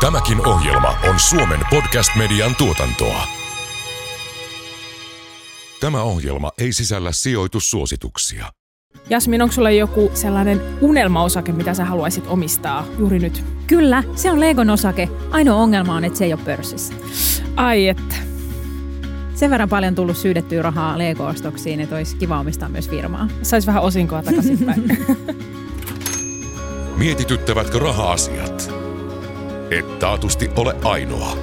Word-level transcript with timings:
Tämäkin 0.00 0.46
ohjelma 0.46 0.98
on 1.08 1.20
Suomen 1.20 1.60
podcast-median 1.70 2.56
tuotantoa. 2.56 3.26
Tämä 5.80 6.02
ohjelma 6.02 6.50
ei 6.58 6.72
sisällä 6.72 7.12
sijoitussuosituksia. 7.12 8.46
Jasmin, 9.10 9.42
onko 9.42 9.52
sulla 9.52 9.70
joku 9.70 10.10
sellainen 10.14 10.62
unelmaosake, 10.80 11.52
mitä 11.52 11.74
sä 11.74 11.84
haluaisit 11.84 12.24
omistaa 12.26 12.86
juuri 12.98 13.18
nyt? 13.18 13.44
Kyllä, 13.66 14.02
se 14.14 14.30
on 14.30 14.40
Legon 14.40 14.70
osake. 14.70 15.08
Ainoa 15.30 15.56
ongelma 15.56 15.94
on, 15.94 16.04
että 16.04 16.18
se 16.18 16.24
ei 16.24 16.32
ole 16.32 16.42
pörssissä. 16.44 16.94
Ai 17.56 17.88
että. 17.88 18.14
Sen 19.34 19.50
verran 19.50 19.68
paljon 19.68 19.94
tullut 19.94 20.16
syydettyä 20.16 20.62
rahaa 20.62 20.98
Lego-ostoksiin, 20.98 21.80
että 21.80 21.96
olisi 21.96 22.16
kiva 22.16 22.40
omistaa 22.40 22.68
myös 22.68 22.88
firmaa. 22.88 23.28
Sais 23.42 23.66
vähän 23.66 23.82
osinkoa 23.82 24.22
takaisinpäin. 24.22 24.98
Mietityttävätkö 26.96 27.78
raha-asiat? 27.78 28.79
Et 29.70 29.98
taatusti 29.98 30.50
ole 30.56 30.76
ainoa. 30.84 31.36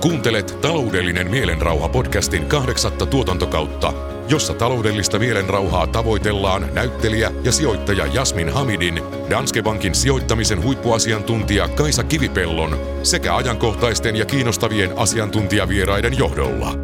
Kuuntelet 0.00 0.58
Taloudellinen 0.60 1.30
mielenrauha 1.30 1.88
podcastin 1.88 2.46
kahdeksatta 2.46 3.06
tuotantokautta, 3.06 3.92
jossa 4.28 4.54
taloudellista 4.54 5.18
mielenrauhaa 5.18 5.86
tavoitellaan 5.86 6.68
näyttelijä 6.74 7.32
ja 7.44 7.52
sijoittaja 7.52 8.06
Jasmin 8.06 8.52
Hamidin, 8.52 9.02
Danske 9.30 9.62
Bankin 9.62 9.94
sijoittamisen 9.94 10.62
huippuasiantuntija 10.62 11.68
Kaisa 11.68 12.04
Kivipellon 12.04 12.78
sekä 13.02 13.36
ajankohtaisten 13.36 14.16
ja 14.16 14.24
kiinnostavien 14.24 14.98
asiantuntijavieraiden 14.98 16.18
johdolla. 16.18 16.74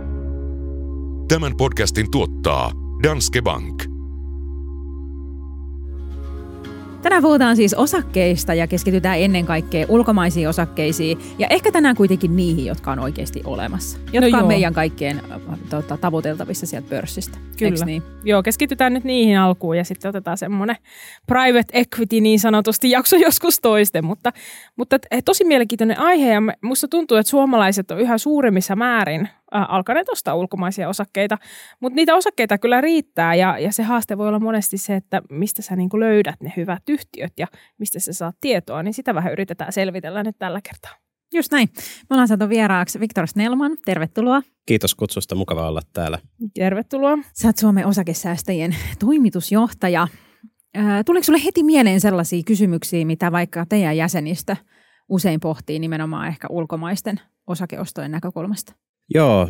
Tämän 1.28 1.56
podcastin 1.56 2.11
tuottaa 2.11 2.73
Danske 3.03 3.42
Bank. 3.42 3.91
Tänään 7.02 7.23
puhutaan 7.23 7.56
siis 7.56 7.74
osakkeista 7.74 8.55
ja 8.55 8.66
keskitytään 8.66 9.19
ennen 9.19 9.47
kaikkea 9.47 9.87
ulkomaisiin 9.88 10.48
osakkeisiin 10.48 11.19
ja 11.38 11.47
ehkä 11.51 11.73
tänään 11.73 11.97
kuitenkin 11.97 12.36
niihin, 12.36 12.67
jotka 12.67 12.92
on 12.92 12.98
oikeasti 12.98 13.42
olemassa. 13.45 13.98
Jotka 14.12 14.31
No 14.31 14.36
on 14.36 14.42
joo. 14.42 14.48
meidän 14.48 14.75
kaikkien 14.75 15.23
äh, 15.33 15.58
tota, 15.70 15.97
tavoiteltavissa 15.97 16.67
sieltä 16.67 16.89
pörssistä. 16.89 17.39
Kyllä. 17.58 17.84
Niin? 17.84 18.03
Joo, 18.25 18.42
keskitytään 18.42 18.95
nyt 18.95 19.05
niihin 19.05 19.39
alkuun 19.39 19.77
ja 19.77 19.84
sitten 19.84 20.08
otetaan 20.08 20.39
semmoinen 20.39 20.77
private 21.27 21.69
equity 21.73 22.20
niin 22.20 22.41
sanotusti 22.41 22.91
jakso 22.97 23.17
joskus 23.17 23.61
toisten. 23.61 24.05
Mutta, 24.05 24.33
mutta 24.77 24.98
eh, 25.11 25.23
tosi 25.25 25.45
mielenkiintoinen 25.45 25.98
aihe 25.98 26.33
ja 26.33 26.42
musta 26.62 26.89
tuntuu, 26.89 27.17
että 27.17 27.30
suomalaiset 27.30 27.91
on 27.91 28.00
yhä 28.00 28.19
suuremmissa 28.19 28.77
määrin 28.77 29.28
alkaneet 29.53 30.08
ostaa 30.08 30.34
ulkomaisia 30.34 30.89
osakkeita. 30.89 31.39
Mutta 31.81 31.97
niitä 31.97 32.14
osakkeita 32.14 32.58
kyllä 32.58 32.81
riittää 32.81 33.34
ja, 33.34 33.58
ja 33.58 33.72
se 33.72 33.83
haaste 33.83 34.19
voi 34.19 34.28
olla 34.28 34.41
monesti 34.41 34.78
se, 34.78 34.95
että 34.97 35.22
mistä 35.31 35.62
sä 35.62 35.77
niinku 35.77 36.00
löydät 36.00 36.41
ne 36.41 36.53
hyvät 36.56 36.83
yhtiöt 36.89 37.33
ja 37.39 37.47
mistä 37.78 38.00
sä 38.00 38.12
saat 38.12 38.36
tietoa. 38.41 38.83
Niin 38.83 38.95
sitä 38.95 39.14
vähän 39.14 39.33
yritetään 39.33 39.73
selvitellä 39.73 40.23
nyt 40.23 40.36
tällä 40.39 40.61
kertaa. 40.62 41.03
Just 41.34 41.53
näin. 41.53 41.69
Me 42.11 42.14
ollaan 42.14 42.28
saatu 42.28 42.48
vieraaksi 42.48 43.00
Viktor 43.00 43.27
Snellman. 43.27 43.77
Tervetuloa. 43.84 44.42
Kiitos 44.67 44.95
kutsusta, 44.95 45.34
mukava 45.34 45.69
olla 45.69 45.83
täällä. 45.92 46.19
Tervetuloa. 46.55 47.19
Sä 47.33 47.48
oot 47.48 47.56
Suomen 47.56 47.86
osakesäästäjien 47.86 48.77
toimitusjohtaja. 48.98 50.08
Ää, 50.75 51.05
Tuleeko 51.05 51.25
sulle 51.25 51.45
heti 51.45 51.62
mieleen 51.62 52.00
sellaisia 52.00 52.42
kysymyksiä, 52.47 53.05
mitä 53.05 53.33
vaikka 53.33 53.67
teidän 53.69 53.97
jäsenistä 53.97 54.56
usein 55.08 55.41
pohtii 55.41 55.78
nimenomaan 55.78 56.28
ehkä 56.28 56.47
ulkomaisten 56.50 57.20
osakeostojen 57.47 58.11
näkökulmasta? 58.11 58.75
Joo, 59.14 59.48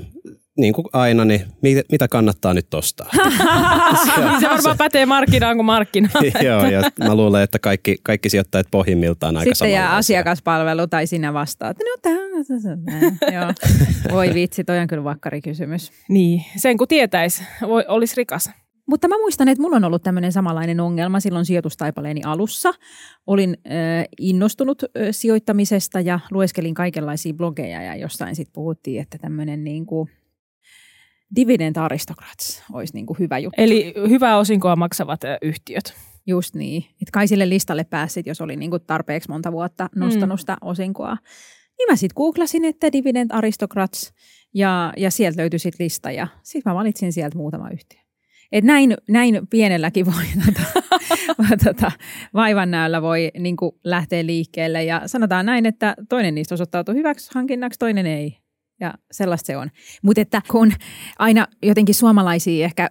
niin 0.58 0.74
kuin 0.74 0.86
aina, 0.92 1.24
niin 1.24 1.40
mi- 1.62 1.82
mitä 1.92 2.08
kannattaa 2.08 2.54
nyt 2.54 2.74
ostaa? 2.74 3.10
Niin 4.16 4.40
se 4.40 4.48
varmaan 4.48 4.76
pätee 4.78 5.06
markkinaan 5.06 5.56
kuin 5.56 5.66
markkinaan. 5.66 6.24
Joo, 6.46 6.66
ja 6.66 6.82
mä 6.98 7.14
luulen, 7.14 7.42
että 7.42 7.58
kaikki, 7.58 7.96
kaikki 8.02 8.30
sijoittajat 8.30 8.66
pohjimmiltaan 8.70 9.36
aika 9.36 9.54
Sitten 9.54 9.72
jää 9.72 9.90
asiakaspalvelu 9.96 10.86
tai 10.86 11.06
sinä 11.06 11.34
vastaat. 11.34 11.76
No 11.78 11.96
tämä, 12.02 12.18
joo. 13.34 13.52
Voi 14.12 14.34
vitsi, 14.34 14.64
toi 14.64 14.78
on 14.78 14.86
kyllä 14.86 15.04
vakkari 15.04 15.40
kysymys. 15.40 15.92
Niin, 16.08 16.44
sen 16.56 16.76
kun 16.78 16.88
tietäisi, 16.88 17.42
voi, 17.68 17.84
olisi 17.88 18.14
rikas. 18.16 18.50
Mutta 18.86 19.08
mä 19.08 19.18
muistan, 19.18 19.48
että 19.48 19.62
mulla 19.62 19.76
on 19.76 19.84
ollut 19.84 20.02
tämmöinen 20.02 20.32
samanlainen 20.32 20.80
ongelma 20.80 21.20
silloin 21.20 21.44
sijoitustaipaleeni 21.44 22.20
alussa. 22.24 22.72
Olin 23.26 23.56
äh, 23.66 24.04
innostunut 24.20 24.82
äh, 24.82 24.90
sijoittamisesta 25.10 26.00
ja 26.00 26.20
lueskelin 26.30 26.74
kaikenlaisia 26.74 27.34
blogeja 27.34 27.82
ja 27.82 27.96
jossain 27.96 28.36
sitten 28.36 28.52
puhuttiin, 28.52 29.02
että 29.02 29.18
tämmöinen 29.18 29.64
niin 29.64 29.86
kuin 29.86 30.10
dividend 31.36 31.76
aristocrats 31.76 32.62
olisi 32.72 32.94
niin 32.94 33.06
kuin 33.06 33.18
hyvä 33.18 33.38
juttu. 33.38 33.62
Eli 33.62 33.94
hyvää 34.08 34.38
osinkoa 34.38 34.76
maksavat 34.76 35.24
ö, 35.24 35.38
yhtiöt. 35.42 35.94
Just 36.26 36.54
niin. 36.54 36.82
Että 36.82 37.12
kai 37.12 37.28
sille 37.28 37.48
listalle 37.48 37.84
pääsit, 37.84 38.26
jos 38.26 38.40
oli 38.40 38.56
niin 38.56 38.70
kuin 38.70 38.82
tarpeeksi 38.86 39.28
monta 39.28 39.52
vuotta 39.52 39.88
nostanut 39.96 40.40
sitä 40.40 40.56
osinkoa. 40.60 41.16
Niin 41.78 41.86
mä 41.90 41.96
sitten 41.96 42.14
googlasin, 42.16 42.64
että 42.64 42.92
Dividend 42.92 43.30
Aristocrats 43.32 44.12
ja, 44.54 44.92
ja 44.96 45.10
sieltä 45.10 45.40
löytyi 45.40 45.58
sitten 45.58 45.84
lista 45.84 46.10
ja 46.10 46.26
sitten 46.42 46.72
mä 46.72 46.74
valitsin 46.74 47.12
sieltä 47.12 47.38
muutama 47.38 47.70
yhtiö. 47.70 48.01
Et 48.52 48.64
näin, 48.64 48.96
näin 49.08 49.40
pienelläkin 49.50 50.06
voi 50.06 50.24
tota, 51.36 51.64
tota, 51.64 51.92
vaivannäöllä 52.34 53.02
voi 53.02 53.30
niin 53.38 53.56
kuin 53.56 53.72
lähteä 53.84 54.26
liikkeelle 54.26 54.84
ja 54.84 55.02
sanotaan 55.06 55.46
näin, 55.46 55.66
että 55.66 55.94
toinen 56.08 56.34
niistä 56.34 56.54
osoittautui 56.54 56.94
hyväksi 56.94 57.30
hankinnaksi, 57.34 57.78
toinen 57.78 58.06
ei. 58.06 58.38
Ja 58.80 58.94
sellaista 59.10 59.46
se 59.46 59.56
on. 59.56 59.70
Mutta 60.02 60.20
että 60.20 60.42
kun 60.50 60.72
aina 61.18 61.46
jotenkin 61.62 61.94
suomalaisia 61.94 62.64
ehkä 62.64 62.90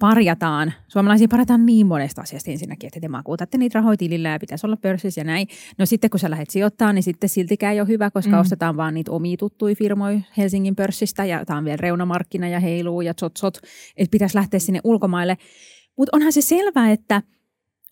parjataan, 0.00 0.72
suomalaisia 0.88 1.28
parjataan 1.28 1.66
niin 1.66 1.86
monesta 1.86 2.22
asiasta 2.22 2.50
ensinnäkin, 2.50 2.86
että 2.86 3.00
te 3.00 3.08
makuutatte 3.08 3.58
niitä 3.58 3.78
rahoja 3.78 3.96
tilillä 3.96 4.28
ja 4.28 4.38
pitäisi 4.38 4.66
olla 4.66 4.76
pörssissä 4.76 5.20
ja 5.20 5.24
näin. 5.24 5.48
No 5.78 5.86
sitten 5.86 6.10
kun 6.10 6.20
sä 6.20 6.30
lähdet 6.30 6.50
sijoittaa, 6.50 6.92
niin 6.92 7.02
sitten 7.02 7.28
siltikään 7.28 7.74
ei 7.74 7.80
ole 7.80 7.88
hyvä, 7.88 8.10
koska 8.10 8.32
Mm. 8.32 8.38
ostetaan 8.40 8.76
vaan 8.76 8.94
niitä 8.94 9.10
omia 9.10 9.36
tuttuja 9.36 9.74
firmoja 9.74 10.20
Helsingin 10.36 10.76
pörssistä 10.76 11.24
ja 11.24 11.44
tämä 11.44 11.58
on 11.58 11.64
vielä 11.64 11.76
reunamarkkina 11.76 12.48
ja 12.48 12.60
heiluu 12.60 13.00
ja 13.00 13.14
tsot 13.14 13.34
tsot, 13.34 13.58
että 13.96 14.10
pitäisi 14.10 14.36
lähteä 14.36 14.60
sinne 14.60 14.80
ulkomaille. 14.84 15.36
Mutta 15.98 16.16
onhan 16.16 16.32
se 16.32 16.40
selvää, 16.40 16.90
että 16.90 17.22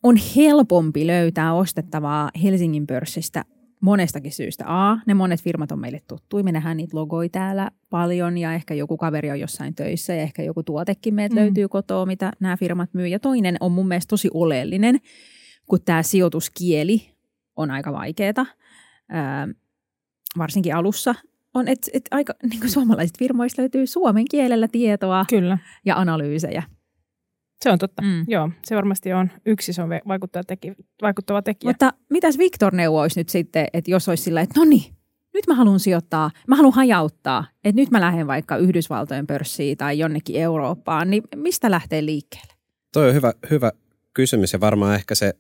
on 0.03 0.17
helpompi 0.37 1.07
löytää 1.07 1.55
ostettavaa 1.55 2.31
Helsingin 2.43 2.87
pörssistä 2.87 3.45
monestakin 3.83 4.33
syystä. 4.33 4.65
A, 4.67 4.99
ne 5.07 5.15
monet 5.15 5.43
firmat 5.43 5.73
on 5.73 5.79
meille 5.81 6.01
tuttuja, 6.09 6.45
me 6.45 6.53
nähdään 6.53 6.77
niitä 6.77 6.97
logoja 6.97 7.29
täällä 7.29 7.71
paljon 7.91 8.39
ja 8.39 8.53
ehkä 8.55 8.75
joku 8.75 8.97
kaveri 8.97 9.31
on 9.31 9.41
jossain 9.41 9.75
töissä 9.75 10.15
ja 10.15 10.23
ehkä 10.23 10.43
joku 10.43 10.63
tuotekin 10.63 11.15
meiltä 11.15 11.35
Mm. 11.35 11.41
löytyy 11.41 11.69
kotoa, 11.69 12.07
mitä 12.07 12.33
nämä 12.41 12.57
firmat 12.57 12.95
myy. 12.95 13.07
Ja 13.07 13.19
toinen 13.21 13.57
on 13.61 13.73
mun 13.73 13.89
mielestä 13.89 14.11
tosi 14.11 14.29
oleellinen, 14.35 15.01
kun 15.67 15.79
tämä 15.85 16.03
sijoituskieli 16.03 17.11
on 17.57 17.71
aika 17.71 17.93
vaikeaa, 17.93 18.47
ää, 19.09 19.49
varsinkin 20.39 20.75
alussa, 20.75 21.15
on, 21.55 21.69
että 21.69 21.91
et 21.95 22.05
aika 22.11 22.35
niin 22.51 22.61
kuin 22.61 22.71
suomalaisista 22.71 23.19
firmoista 23.19 23.63
löytyy 23.63 23.87
suomen 23.87 24.25
kielellä 24.31 24.69
tietoa 24.69 25.25
Kyllä, 25.29 25.59
ja 25.85 25.97
analyysejä. 25.97 26.63
Se 27.63 27.71
on 27.71 27.79
totta. 27.79 28.03
Mm. 28.03 28.25
Joo, 28.29 28.51
se 28.65 28.77
varmasti 28.77 29.13
on 29.13 29.31
yksi 29.47 29.73
se 29.73 29.83
on 29.83 29.89
vaikuttava, 30.09 30.45
teki, 30.45 30.73
vaikuttava 31.03 31.43
tekijä. 31.43 31.71
Mutta 31.71 31.93
mitäs 32.11 32.39
Viktor 32.39 32.75
neuvoisi 32.75 33.21
nyt 33.21 33.29
sitten, 33.29 33.67
että 33.73 33.91
jos 33.91 34.09
olisi 34.09 34.23
sillä, 34.23 34.41
että 34.41 34.61
no 34.61 34.65
niin, 34.65 34.95
nyt 35.35 35.47
mä 35.47 35.55
haluan 35.55 35.81
sijoittaa, 35.81 36.31
mä 36.49 36.57
haluan 36.57 36.75
hajauttaa, 36.75 37.45
että 37.65 37.81
nyt 37.81 37.91
mä 37.91 38.01
lähden 38.01 38.27
vaikka 38.27 38.57
Yhdysvaltojen 38.57 39.27
pörssiin 39.27 39.77
tai 39.77 39.99
jonnekin 39.99 40.37
Eurooppaan, 40.37 41.11
niin 41.11 41.23
mistä 41.37 41.71
lähtee 41.71 42.05
liikkeelle? 42.05 42.53
Toi 42.93 43.09
on 43.09 43.15
hyvä, 43.15 43.33
hyvä 43.51 43.73
kysymys 44.15 44.53
ja 44.53 44.61
varmaan 44.61 44.95
ehkä 44.95 45.15
se 45.15 45.35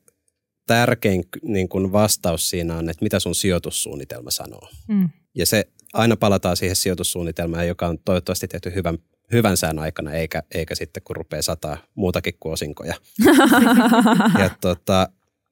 tärkein 0.66 1.24
niin 1.42 1.68
kuin 1.68 1.92
vastaus 1.92 2.50
siinä 2.50 2.76
on, 2.76 2.88
että 2.88 3.04
mitä 3.04 3.20
sun 3.20 3.34
sijoitussuunnitelma 3.34 4.30
sanoo. 4.30 4.68
Mm. 4.88 5.08
Ja 5.34 5.46
se 5.46 5.68
aina 5.92 6.16
palataan 6.16 6.56
siihen 6.56 6.76
sijoitussuunnitelmaan, 6.76 7.68
joka 7.68 7.86
on 7.86 7.98
toivottavasti 8.04 8.48
tehty 8.48 8.74
hyvän, 8.74 8.98
hyvän 9.32 9.56
sään 9.56 9.78
aikana, 9.78 10.12
eikä, 10.12 10.42
eikä 10.54 10.74
sitten 10.74 11.02
kun 11.02 11.16
rupeaa 11.16 11.42
sataa 11.42 11.76
muutakin 11.94 12.34
kuin 12.40 12.52
osinkoja. 12.52 12.94
Ja 14.38 14.50
tota, 14.60 15.08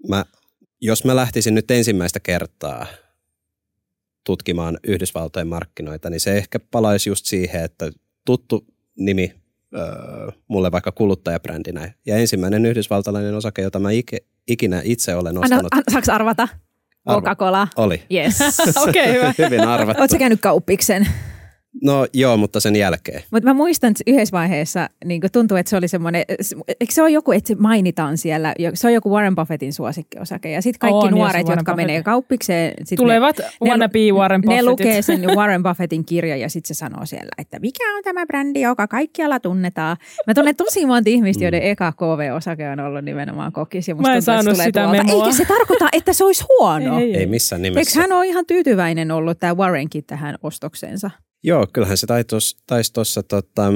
mä, 0.08 0.24
jos 0.80 1.04
mä 1.04 1.16
lähtisin 1.16 1.54
nyt 1.54 1.70
ensimmäistä 1.70 2.20
kertaa 2.20 2.86
tutkimaan 4.24 4.78
Yhdysvaltojen 4.86 5.48
markkinoita, 5.48 6.10
niin 6.10 6.20
se 6.20 6.36
ehkä 6.36 6.58
palaisi 6.70 7.10
just 7.10 7.26
siihen, 7.26 7.64
että 7.64 7.90
tuttu 8.24 8.66
nimi 8.98 9.34
öö, 9.74 10.28
mulle 10.48 10.72
vaikka 10.72 10.92
kuluttajabrändinä. 10.92 11.92
Ja 12.06 12.16
ensimmäinen 12.16 12.66
yhdysvaltalainen 12.66 13.34
osake, 13.34 13.62
jota 13.62 13.78
mä 13.78 13.90
ike, 13.90 14.18
ikinä 14.48 14.80
itse 14.84 15.14
olen 15.14 15.36
Anna, 15.36 15.40
ostanut, 15.40 15.74
an, 15.74 15.82
saaks 15.92 16.08
arvata? 16.08 16.48
Arva. 17.06 17.20
Coca-Cola. 17.20 17.68
oli. 17.76 18.02
Yes. 18.12 18.38
Okei, 18.88 19.12
hyvä. 19.12 19.34
Hyvin 19.44 19.60
arvattu. 19.60 20.02
Oletko 20.02 20.18
käynyt 20.18 20.40
kauppiksen? 20.40 21.06
No 21.82 22.06
joo, 22.12 22.36
mutta 22.36 22.60
sen 22.60 22.76
jälkeen. 22.76 23.22
Mutta 23.30 23.48
mä 23.48 23.54
muistan 23.54 23.90
että 23.90 24.02
yhdessä 24.06 24.32
vaiheessa, 24.32 24.88
niin 25.04 25.20
tuntuu, 25.32 25.56
että 25.56 25.70
se 25.70 25.76
oli 25.76 25.88
semmoinen, 25.88 26.24
eikö 26.80 26.92
se 26.94 27.02
ole 27.02 27.10
joku, 27.10 27.32
että 27.32 27.48
se 27.48 27.54
mainitaan 27.54 28.18
siellä, 28.18 28.54
se 28.74 28.86
on 28.86 28.92
joku 28.94 29.10
Warren 29.10 29.34
Buffettin 29.34 29.72
suosikkiosake. 29.72 30.50
Ja 30.50 30.62
sitten 30.62 30.78
kaikki 30.78 31.06
On, 31.06 31.10
nuoret, 31.10 31.48
jotka 31.48 31.76
menee 31.76 32.02
kauppikseen. 32.02 32.74
sit 32.84 32.96
Tulevat 32.96 33.38
ne, 33.38 33.68
wanna 33.68 33.88
be 33.88 33.98
Warren 34.12 34.40
ne 34.40 34.44
Buffettit. 34.44 34.66
lukee 34.68 35.02
sen 35.02 35.20
Warren 35.36 35.62
Buffettin 35.62 36.04
kirja 36.04 36.36
ja 36.36 36.48
sitten 36.48 36.74
se 36.74 36.78
sanoo 36.78 37.06
siellä, 37.06 37.30
että 37.38 37.58
mikä 37.58 37.96
on 37.96 38.02
tämä 38.04 38.26
brändi, 38.26 38.60
joka 38.60 38.86
kaikkialla 38.86 39.40
tunnetaan. 39.40 39.96
Mä 40.26 40.34
tunnen 40.34 40.56
tosi 40.56 40.86
monta 40.86 41.10
ihmistä, 41.10 41.44
joiden 41.44 41.62
eka 41.62 41.92
KV-osake 41.92 42.68
on 42.68 42.80
ollut 42.80 43.04
nimenomaan 43.04 43.52
kokis. 43.52 43.88
Ja 43.88 43.94
musta 43.94 44.08
Mä 44.08 44.16
en 44.16 44.24
tuntuu, 44.24 44.34
että 44.34 44.42
se 44.42 44.44
saanut 44.44 44.54
tulee 44.56 44.66
sitä 44.66 44.82
tuolta. 45.08 45.24
Eikä 45.26 45.36
se 45.36 45.44
tarkoita, 45.44 45.88
että 45.92 46.12
se 46.12 46.24
olisi 46.24 46.44
huono. 46.48 46.98
Ei, 47.00 47.16
Ei 47.16 47.26
missään 47.26 47.64
Eikö 47.64 47.74
nimessä. 47.74 48.00
hän 48.00 48.12
ole 48.12 48.26
ihan 48.26 48.46
tyytyväinen 48.46 49.10
ollut 49.10 49.38
tämä 49.38 49.54
Warrenkin 49.54 50.04
tähän 50.04 50.34
ostokseensa? 50.42 51.10
Joo, 51.42 51.66
kyllähän 51.72 51.96
se 51.96 52.06
taisi 52.66 52.92
tuossa 52.92 53.22
tota, 53.22 53.72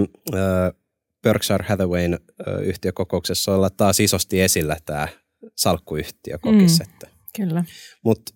Berkshire 1.22 1.64
Hathawayn 1.68 2.18
yhtiökokouksessa 2.62 3.54
olla 3.54 3.70
taas 3.70 4.00
isosti 4.00 4.40
esillä 4.40 4.76
tämä 4.86 5.08
salkkuyhtiö 5.56 6.38
kokis. 6.38 6.78
Mm. 6.78 6.86
Että. 6.90 7.08
Kyllä. 7.36 7.64
Mutta 8.04 8.34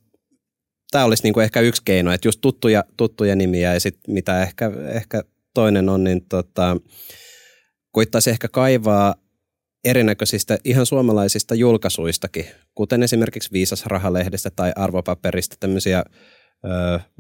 tämä 0.91 1.05
olisi 1.05 1.23
niinku 1.23 1.41
ehkä 1.41 1.61
yksi 1.61 1.83
keino, 1.85 2.13
että 2.13 2.29
just 2.29 2.41
tuttuja, 2.41 2.85
tuttuja 2.97 3.37
nimiä 3.37 3.75
ja 3.75 3.81
sitten 3.81 4.15
mitä 4.15 4.43
ehkä, 4.43 4.73
ehkä 4.89 5.23
toinen 5.55 5.89
on, 5.89 6.05
niin 6.05 6.27
tota, 6.29 6.77
koittaisi 7.91 8.31
ehkä 8.31 8.49
kaivaa 8.49 9.15
erinäköisistä 9.85 10.59
ihan 10.65 10.87
suomalaisista 10.87 11.55
julkaisuistakin, 11.55 12.47
kuten 12.75 13.03
esimerkiksi 13.03 13.53
Viisas 13.53 13.87
Rahalehdestä 13.87 14.51
tai 14.51 14.73
Arvopaperista 14.77 15.57
tämmöisiä, 15.61 16.05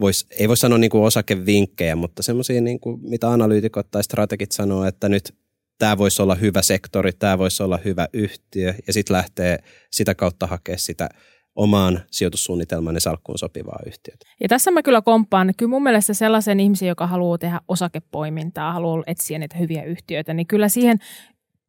vois, 0.00 0.26
ei 0.38 0.49
voi 0.49 0.56
sanoa 0.56 0.79
niinku 0.79 1.05
osakevinkkejä, 1.05 1.96
mutta 1.96 2.23
semmoisia, 2.23 2.61
niinku, 2.61 2.96
mitä 2.96 3.31
analyytikot 3.31 3.90
tai 3.90 4.05
strategit 4.05 4.52
sanoo, 4.52 4.85
että 4.85 5.08
nyt 5.08 5.35
tämä 5.79 5.99
voisi 5.99 6.23
olla 6.23 6.35
hyvä 6.35 6.62
sektori, 6.62 7.12
tämä 7.12 7.38
voisi 7.38 7.62
olla 7.62 7.79
hyvä 7.85 8.08
yhtiö 8.12 8.75
ja 8.87 8.93
sitten 8.93 9.17
lähtee 9.17 9.58
sitä 9.90 10.14
kautta 10.14 10.46
hakea 10.46 10.79
sitä 10.79 11.08
omaan 11.55 12.00
sijoitussuunnitelmaan 12.11 12.96
ja 12.96 13.00
salkkuun 13.00 13.38
sopivaa 13.38 13.79
yhtiötä. 13.87 14.26
Ja 14.40 14.49
tässä 14.49 14.70
mä 14.70 14.82
kyllä 14.82 15.02
komppaan, 15.02 15.52
kyllä 15.56 15.70
mun 15.70 15.82
mielestä 15.82 16.14
sellaisen 16.14 16.61
ihmisen, 16.61 16.88
joka 16.88 17.06
haluaa 17.06 17.38
tehdä 17.38 17.61
osakepoimintaa, 17.69 18.73
haluaa 18.73 19.02
etsiä 19.06 19.38
niitä 19.38 19.58
hyviä 19.58 19.85
yhtiöitä, 19.85 20.35
niin 20.35 20.46
kyllä 20.46 20.69
siihen 20.69 20.99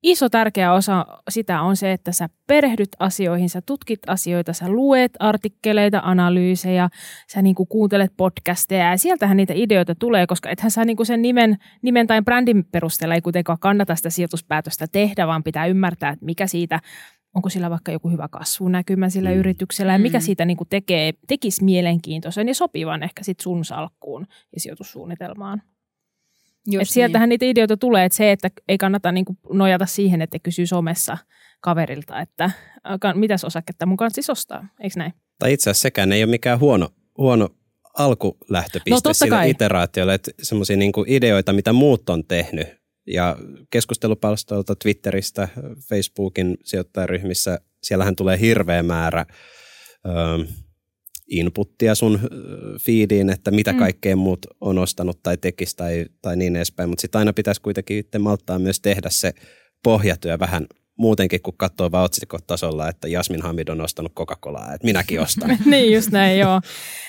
iso 0.04 0.30
tärkeä 0.30 0.74
osa 0.74 1.06
sitä 1.30 1.62
on 1.62 1.76
se, 1.76 1.92
että 1.92 2.12
sä 2.12 2.30
perehdyt 2.48 2.90
asioihin, 3.00 3.50
sä 3.50 3.62
tutkit 3.66 4.00
asioita, 4.08 4.54
sä 4.54 4.70
luet 4.70 5.12
artikkeleita, 5.20 6.02
analyysejä, 6.04 6.90
sä 7.34 7.42
niinku 7.42 7.66
kuuntelet 7.66 8.12
podcasteja 8.18 8.90
ja 8.90 8.98
sieltähän 8.98 9.38
niitä 9.38 9.54
ideoita 9.56 9.96
tulee, 9.96 10.28
koska 10.28 10.50
ethän 10.50 10.72
sä 10.72 10.86
niinku 10.86 11.06
sen 11.06 11.22
nimen, 11.22 11.58
nimen 11.82 12.08
tai 12.08 12.22
brändin 12.22 12.66
perusteella 12.72 13.16
ei 13.16 13.22
kuitenkaan 13.22 13.60
kannata 13.60 13.96
sitä 13.96 14.10
sijoituspäätöstä 14.10 14.86
tehdä, 14.92 15.28
vaan 15.28 15.44
pitää 15.44 15.66
ymmärtää, 15.66 16.10
että 16.10 16.26
mikä 16.26 16.48
siitä 16.48 16.80
onko 17.36 17.50
sillä 17.50 17.70
vaikka 17.70 17.92
joku 17.92 18.10
hyvä 18.10 18.28
kasvunäkymä 18.28 19.10
sillä 19.10 19.30
Mm. 19.30 19.36
yrityksellä 19.36 19.92
ja 19.92 20.00
mikä 20.00 20.18
Mm. 20.18 20.22
siitä 20.22 20.46
niinku 20.46 20.66
tekee, 20.66 21.14
tekisi 21.28 21.64
mielenkiintoisen 21.64 22.48
ja 22.48 22.56
sopivan 22.56 23.04
ehkä 23.04 23.24
sit 23.24 23.40
sun 23.40 23.66
salkkuun 23.66 24.26
ja 24.54 24.60
sijoitussuunnitelmaan. 24.60 25.62
Just 26.68 26.82
Et 26.82 26.94
sieltähän 26.94 27.30
niitä 27.30 27.46
ideoita 27.46 27.78
tulee, 27.78 28.06
että 28.06 28.16
se, 28.18 28.32
että 28.32 28.50
ei 28.68 28.78
kannata 28.78 29.12
niinku 29.12 29.38
nojata 29.54 29.86
siihen, 29.86 30.22
että 30.22 30.40
kysyy 30.40 30.66
somessa 30.68 31.18
kaverilta, 31.62 32.20
että 32.22 32.52
"Ka- 33.02 33.14
mitäs 33.14 33.44
osaketta 33.44 33.86
mun 33.86 33.98
kanssa 33.98 34.32
ostaa, 34.32 34.68
eikö 34.80 35.00
näin? 35.00 35.14
Tai 35.40 35.54
itse 35.54 35.70
asiassa 35.70 35.82
sekään 35.82 36.12
ei 36.12 36.24
ole 36.24 36.30
mikään 36.32 36.60
huono, 36.60 36.90
huono 37.18 37.50
alkulähtöpiste 37.98 39.10
No, 39.10 39.14
sille 39.14 39.30
kai. 39.30 39.50
iteraatiolle, 39.50 40.14
että 40.14 40.32
semmoisia 40.42 40.78
niinku 40.78 41.06
ideoita, 41.08 41.54
mitä 41.54 41.74
muut 41.74 42.10
on 42.10 42.26
tehnyt. 42.26 42.68
Ja 43.08 43.38
keskustelupalstoilta, 43.70 44.76
Twitteristä, 44.76 45.48
Facebookin 45.90 46.58
sijoittajaryhmissä, 46.64 47.60
siellähän 47.84 48.16
tulee 48.16 48.40
hirveä 48.40 48.84
määrä 48.84 49.26
ö, 50.06 50.10
inputtia 51.30 51.96
sun 51.96 52.20
ö, 52.24 52.30
feediin, 52.80 53.30
että 53.30 53.52
mitä 53.52 53.74
Mm. 53.74 53.80
kaikkea 53.80 54.16
muut 54.16 54.46
on 54.62 54.78
ostanut 54.78 55.24
tai 55.24 55.38
tekisi 55.38 55.76
tai, 55.78 56.06
tai 56.22 56.36
niin 56.38 56.56
edespäin. 56.56 56.90
Mutta 56.90 57.02
sitten 57.02 57.20
aina 57.20 57.34
pitäisi 57.34 57.62
kuitenkin 57.62 57.98
itse 57.98 58.20
malttaa 58.20 58.60
myös 58.60 58.80
tehdä 58.80 59.10
se 59.10 59.34
pohjatyö 59.84 60.40
vähän 60.40 60.68
muutenkin, 61.00 61.42
kun 61.42 61.54
katsoo 61.58 61.92
vaan 61.92 62.04
otsikotasolla, 62.06 62.90
että 62.90 63.08
Jasmin 63.08 63.42
Hamid 63.42 63.68
on 63.68 63.82
ostanut 63.82 64.14
Coca-Colaa, 64.14 64.74
että 64.74 64.88
minäkin 64.88 65.22
ostan. 65.22 65.58
niin 65.66 65.94
just 65.94 66.12
näin, 66.12 66.40
joo. 66.40 66.62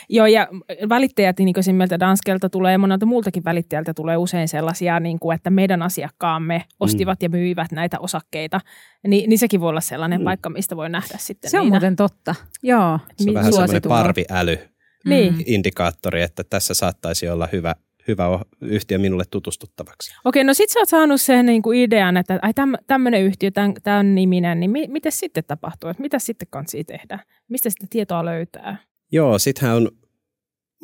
joo 0.08 0.26
ja 0.26 0.48
välittäjät, 0.88 1.38
niin 1.38 1.54
kuin 1.54 1.74
meiltä 1.76 2.00
Danskelta 2.00 2.48
tulee 2.50 2.72
ja 2.72 2.78
monelta 2.78 3.06
muultakin 3.06 3.44
välittäjältä 3.44 3.94
tulee 3.94 4.16
usein 4.16 4.48
sellaisia, 4.48 5.00
niin 5.00 5.18
kuin, 5.18 5.34
että 5.34 5.50
meidän 5.50 5.82
asiakkaamme 5.82 6.64
ostivat 6.80 7.22
ja 7.22 7.28
myivät 7.28 7.72
näitä 7.72 7.98
osakkeita. 8.00 8.60
Ni, 9.06 9.24
niin 9.26 9.38
sekin 9.38 9.60
voi 9.60 9.68
olla 9.68 9.80
sellainen 9.80 10.20
Mm. 10.20 10.24
paikka, 10.24 10.50
mistä 10.50 10.76
voi 10.76 10.90
nähdä 10.90 11.14
sitten 11.18 11.50
Se 11.50 11.58
on 11.58 11.64
niitä. 11.64 11.74
muuten 11.74 11.96
totta. 11.96 12.34
Joo. 12.62 12.98
Se 13.16 13.22
on 13.22 13.24
Mi- 13.24 13.34
vähän 13.34 13.52
semmoinen 13.52 13.82
parviäly 13.88 14.58
Niin. 15.04 15.42
indikaattori, 15.46 16.22
että 16.22 16.44
tässä 16.44 16.74
saattaisi 16.74 17.28
olla 17.28 17.48
hyvä, 17.52 17.74
hyvä 18.08 18.40
yhtiö 18.60 18.98
minulle 18.98 19.24
tutustuttavaksi. 19.30 20.14
Okei, 20.24 20.44
no 20.44 20.54
sit 20.54 20.70
sä 20.70 20.78
oot 20.78 20.88
saanut 20.88 21.20
sen 21.20 21.46
niin 21.46 21.62
kuin 21.62 21.78
idean, 21.78 22.16
että 22.16 22.38
ai 22.42 22.54
täm, 22.54 22.72
tämmöinen 22.86 23.22
yhtiö, 23.22 23.50
tämän, 23.50 23.74
tämän 23.82 24.14
niminen, 24.14 24.60
niin 24.60 24.70
mi, 24.70 24.86
miten 24.88 25.12
sitten 25.12 25.44
tapahtuu? 25.46 25.90
Mitä 25.98 26.18
sitten 26.18 26.48
kansi 26.50 26.84
tehdä? 26.84 27.18
Mistä 27.48 27.70
sitä 27.70 27.86
tietoa 27.90 28.24
löytää? 28.24 28.76
Joo, 29.12 29.38
sittenhän 29.38 29.76
on 29.76 29.90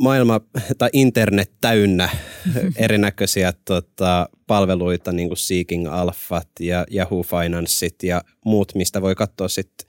maailma 0.00 0.40
tai 0.78 0.90
internet 0.92 1.52
täynnä 1.60 2.08
erinäköisiä 2.76 3.52
tota, 3.64 4.28
palveluita, 4.46 5.12
niin 5.12 5.28
kuin 5.28 5.38
Seeking 5.38 5.88
Alphat 5.92 6.48
ja 6.60 6.86
Yahoo 6.94 7.22
Financeit 7.22 8.02
ja 8.02 8.22
muut, 8.44 8.74
mistä 8.74 9.02
voi 9.02 9.14
katsoa 9.14 9.48
sitten 9.48 9.88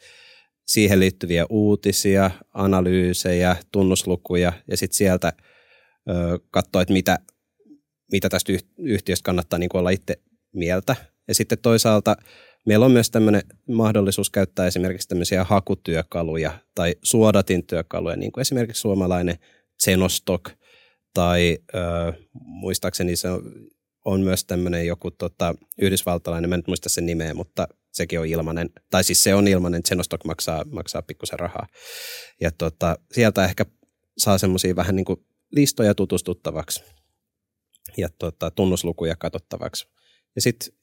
siihen 0.67 0.99
liittyviä 0.99 1.45
uutisia, 1.49 2.31
analyysejä, 2.53 3.55
tunnuslukuja 3.71 4.53
ja 4.67 4.77
sitten 4.77 4.97
sieltä 4.97 5.33
katsoa, 6.51 6.81
että 6.81 6.93
mitä, 6.93 7.19
mitä 8.11 8.29
tästä 8.29 8.51
yh- 8.51 8.65
yhtiöstä 8.77 9.23
kannattaa 9.23 9.59
niin 9.59 9.69
kuin 9.69 9.79
olla 9.79 9.89
itse 9.89 10.21
mieltä. 10.53 10.95
Ja 11.27 11.35
sitten 11.35 11.57
toisaalta 11.57 12.15
meillä 12.65 12.85
on 12.85 12.91
myös 12.91 13.11
tämmöinen 13.11 13.41
mahdollisuus 13.67 14.29
käyttää 14.29 14.67
esimerkiksi 14.67 15.07
tämmöisiä 15.07 15.43
hakutyökaluja 15.43 16.59
tai 16.75 16.95
suodatintyökaluja, 17.03 18.15
niin 18.15 18.31
kuin 18.31 18.41
esimerkiksi 18.41 18.81
suomalainen 18.81 19.39
Zenostok 19.83 20.49
tai 21.13 21.57
ö, 21.75 21.79
muistaakseni 22.33 23.15
se 23.15 23.29
on, 23.29 23.41
on 24.05 24.21
myös 24.21 24.45
tämmöinen 24.45 24.87
joku 24.87 25.11
tota, 25.11 25.55
yhdysvaltalainen, 25.81 26.49
mä 26.49 26.55
en 26.55 26.63
muista 26.67 26.89
sen 26.89 27.05
nimeä, 27.05 27.33
mutta 27.33 27.67
sekin 27.91 28.19
on 28.19 28.25
ilmainen, 28.25 28.69
tai 28.91 29.03
siis 29.03 29.23
se 29.23 29.35
on 29.35 29.47
ilmainen, 29.47 29.83
Zenostok 29.83 30.25
maksaa, 30.25 30.65
maksaa 30.71 31.01
pikkusen 31.01 31.39
rahaa. 31.39 31.67
Ja 32.41 32.51
tota, 32.51 32.97
sieltä 33.11 33.45
ehkä 33.45 33.65
saa 34.17 34.37
semmoisia 34.37 34.75
vähän 34.75 34.95
niin 34.95 35.05
kuin 35.05 35.25
listoja 35.51 35.95
tutustuttavaksi 35.95 36.83
ja 37.97 38.09
tota, 38.19 38.51
tunnuslukuja 38.51 39.15
katsottavaksi. 39.15 39.87
Ja 40.35 40.41
sitten 40.41 40.73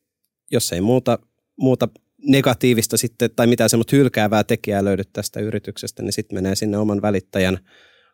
jos 0.50 0.72
ei 0.72 0.80
muuta, 0.80 1.18
muuta 1.56 1.88
negatiivista 2.26 2.96
sitten 2.96 3.30
tai 3.36 3.46
mitään 3.46 3.70
semmoista 3.70 3.96
hylkäävää 3.96 4.44
tekijää 4.44 4.84
löydy 4.84 5.02
tästä 5.12 5.40
yrityksestä, 5.40 6.02
niin 6.02 6.12
sitten 6.12 6.36
menee 6.36 6.54
sinne 6.54 6.78
oman 6.78 7.02
välittäjän 7.02 7.58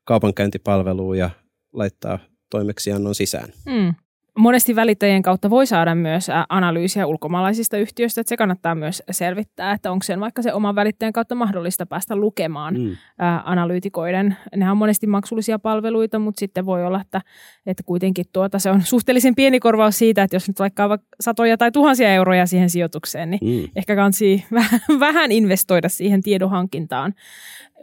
kaupankäyntipalveluun 0.04 1.18
ja 1.18 1.30
laittaa 1.72 2.18
toimeksiannon 2.50 3.14
sisään. 3.14 3.52
Mm. 3.66 3.94
Monesti 4.38 4.76
välittäjien 4.76 5.22
kautta 5.22 5.50
voi 5.50 5.66
saada 5.66 5.94
myös 5.94 6.26
analyysiä 6.48 7.06
ulkomaalaisista 7.06 7.76
yhtiöistä, 7.76 8.20
että 8.20 8.28
se 8.28 8.36
kannattaa 8.36 8.74
myös 8.74 9.02
selvittää, 9.10 9.72
että 9.72 9.92
onko 9.92 10.02
sen 10.02 10.20
vaikka 10.20 10.42
se 10.42 10.52
oman 10.52 10.74
välittäjän 10.74 11.12
kautta 11.12 11.34
mahdollista 11.34 11.86
päästä 11.86 12.16
lukemaan 12.16 12.74
Mm. 12.74 12.96
analyytikoiden. 13.44 14.36
Nehän 14.56 14.70
on 14.72 14.76
monesti 14.76 15.06
maksullisia 15.06 15.58
palveluita, 15.58 16.18
mutta 16.18 16.38
sitten 16.40 16.66
voi 16.66 16.86
olla, 16.86 17.00
että, 17.00 17.20
että 17.66 17.82
kuitenkin 17.86 18.24
tuota, 18.32 18.58
se 18.58 18.70
on 18.70 18.82
suhteellisen 18.82 19.34
pieni 19.34 19.60
korvaus 19.60 19.98
siitä, 19.98 20.22
että 20.22 20.36
jos 20.36 20.48
nyt 20.48 20.58
vaikka 20.58 20.98
satoja 21.20 21.56
tai 21.56 21.72
tuhansia 21.72 22.14
euroja 22.14 22.46
siihen 22.46 22.70
sijoitukseen, 22.70 23.30
niin 23.30 23.40
Mm. 23.64 23.68
ehkä 23.76 23.96
kansi 23.96 24.44
vähän, 24.52 24.80
vähän 25.00 25.32
investoida 25.32 25.88
siihen 25.88 26.22
tiedonhankintaan. 26.22 27.14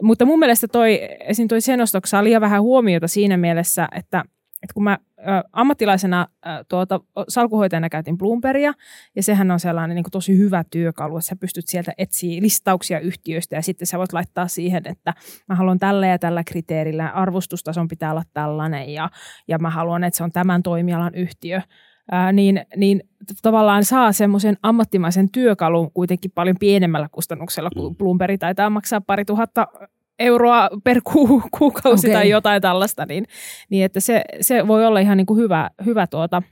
Mutta 0.02 0.24
mun 0.24 0.38
mielestä 0.38 0.68
toi, 0.68 1.00
esim. 1.20 1.48
toi 1.48 1.60
Senostok 1.60 2.06
saa 2.06 2.24
liian 2.24 2.40
vähän 2.40 2.62
huomiota 2.62 3.08
siinä 3.08 3.36
mielessä, 3.36 3.88
että, 3.92 4.24
että 4.62 4.74
kun 4.74 4.84
mä 4.84 4.98
ö, 5.18 5.48
ammattilaisena 5.52 6.26
ö, 6.46 6.48
tuota, 6.68 7.00
salkuhoitajana 7.28 7.88
käytin 7.88 8.18
Bloombergia, 8.18 8.72
ja 9.16 9.22
sehän 9.22 9.50
on 9.50 9.60
sellainen 9.60 9.94
niin 9.94 10.04
kuin 10.04 10.12
tosi 10.12 10.38
hyvä 10.38 10.64
työkalu, 10.70 11.16
että 11.16 11.28
sä 11.28 11.36
pystyt 11.36 11.68
sieltä 11.68 11.92
etsiä 11.98 12.42
listauksia 12.42 13.00
yhtiöistä, 13.00 13.56
ja 13.56 13.62
sitten 13.62 13.86
sä 13.86 13.98
voit 13.98 14.12
laittaa 14.12 14.48
siihen, 14.48 14.82
että 14.84 15.14
mä 15.48 15.54
haluan 15.54 15.78
tällä 15.78 16.06
ja 16.06 16.18
tällä 16.18 16.44
kriteerillä, 16.44 17.08
arvostustason 17.08 17.88
pitää 17.88 18.10
olla 18.10 18.22
tällainen, 18.32 18.92
ja, 18.92 19.10
ja 19.48 19.58
mä 19.58 19.70
haluan, 19.70 20.04
että 20.04 20.16
se 20.16 20.24
on 20.24 20.32
tämän 20.32 20.62
toimialan 20.62 21.14
yhtiö, 21.14 21.60
ää, 22.10 22.32
niin, 22.32 22.66
niin 22.76 23.02
tavallaan 23.42 23.84
saa 23.84 24.12
semmoisen 24.12 24.56
ammattimaisen 24.62 25.30
työkalun 25.30 25.92
kuitenkin 25.92 26.30
paljon 26.34 26.56
pienemmällä 26.60 27.08
kustannuksella, 27.12 27.70
kun 27.76 27.92
Mm. 27.92 27.96
Bloomberg 27.96 28.40
taitaa 28.40 28.70
maksaa 28.70 29.00
pari 29.00 29.24
tuhatta 29.24 29.66
euroa 30.18 30.68
per 30.84 31.00
ku, 31.12 31.42
kuukausi 31.58 32.06
Okei. 32.06 32.14
tai 32.16 32.28
jotain 32.28 32.62
tällaista, 32.62 33.06
niin, 33.06 33.24
niin 33.70 33.84
että 33.84 34.00
se, 34.00 34.22
se 34.40 34.68
voi 34.68 34.86
olla 34.86 35.00
ihan 35.00 35.16
niin 35.16 35.26
kuin 35.26 35.38
hyvä, 35.40 35.70
hyvä 35.86 36.06
tuota, 36.06 36.42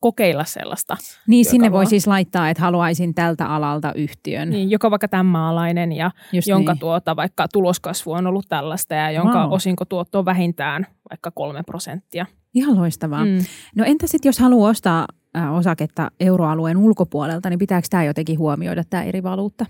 kokeilla 0.00 0.44
sellaista, 0.44 0.96
Niin 1.26 1.44
sinne 1.44 1.72
voi 1.72 1.86
siis 1.86 2.06
laittaa, 2.06 2.50
että 2.50 2.62
haluaisin 2.62 3.14
tältä 3.14 3.46
alalta 3.46 3.92
yhtiön. 3.94 4.50
niin, 4.50 4.70
joka 4.70 4.90
vaikka 4.90 5.08
tämän 5.08 5.26
maalainen 5.26 5.92
ja 5.92 6.10
Just 6.32 6.48
jonka 6.48 6.72
niin. 6.72 6.80
tuota, 6.80 7.16
vaikka 7.16 7.46
tuloskasvu 7.52 8.12
on 8.12 8.26
ollut 8.26 8.46
tällaista 8.48 8.94
ja 8.94 9.10
jonka 9.10 9.42
Wow. 9.42 9.52
osinkotuotto 9.52 10.18
on 10.18 10.24
vähintään 10.24 10.86
vaikka 11.10 11.30
kolme 11.30 11.62
prosenttia. 11.62 12.26
Ihan 12.54 12.76
loistavaa. 12.76 13.24
Mm. 13.24 13.30
Mm. 13.30 13.44
No 13.76 13.84
entä 13.84 14.06
sitten, 14.06 14.28
jos 14.28 14.38
haluaa 14.38 14.70
ostaa 14.70 15.06
äh, 15.36 15.54
osaketta 15.54 16.10
euroalueen 16.20 16.76
ulkopuolelta, 16.76 17.50
niin 17.50 17.58
pitääkö 17.58 17.86
tämä 17.90 18.04
jotenkin 18.04 18.38
huomioida, 18.38 18.84
tämä 18.90 19.02
eri 19.02 19.22
valuutta? 19.22 19.66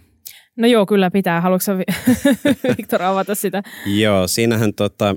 No 0.60 0.66
joo, 0.66 0.86
kyllä 0.86 1.10
pitää. 1.10 1.40
Haluatko 1.40 1.72
Viktor, 2.78 3.02
avata 3.02 3.34
sitä? 3.34 3.62
Joo, 3.86 4.28
siinähän 4.28 4.74
tota, 4.74 5.16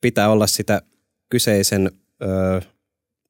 pitää 0.00 0.28
olla 0.28 0.46
sitä 0.46 0.82
kyseisen, 1.28 1.90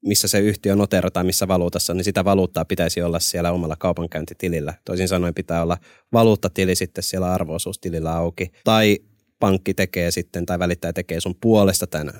missä 0.05 0.27
se 0.27 0.39
yhtiö 0.39 0.75
noterataan, 0.75 1.25
missä 1.25 1.47
valuutassa, 1.47 1.93
niin 1.93 2.03
sitä 2.03 2.25
valuuttaa 2.25 2.65
pitäisi 2.65 3.01
olla 3.01 3.19
siellä 3.19 3.51
omalla 3.51 3.75
kaupankäyntitilillä. 3.75 4.73
Toisin 4.85 5.07
sanoen 5.07 5.33
pitää 5.33 5.61
olla 5.61 5.77
valuuttatili 6.13 6.75
sitten 6.75 7.03
siellä 7.03 7.33
arvoosuustilillä 7.33 8.15
auki. 8.15 8.51
Tai 8.63 8.99
pankki 9.39 9.73
tekee 9.73 10.11
sitten, 10.11 10.45
tai 10.45 10.59
välittäjä 10.59 10.93
tekee 10.93 11.19
sun 11.19 11.35
puolesta 11.41 11.87
tämän 11.87 12.13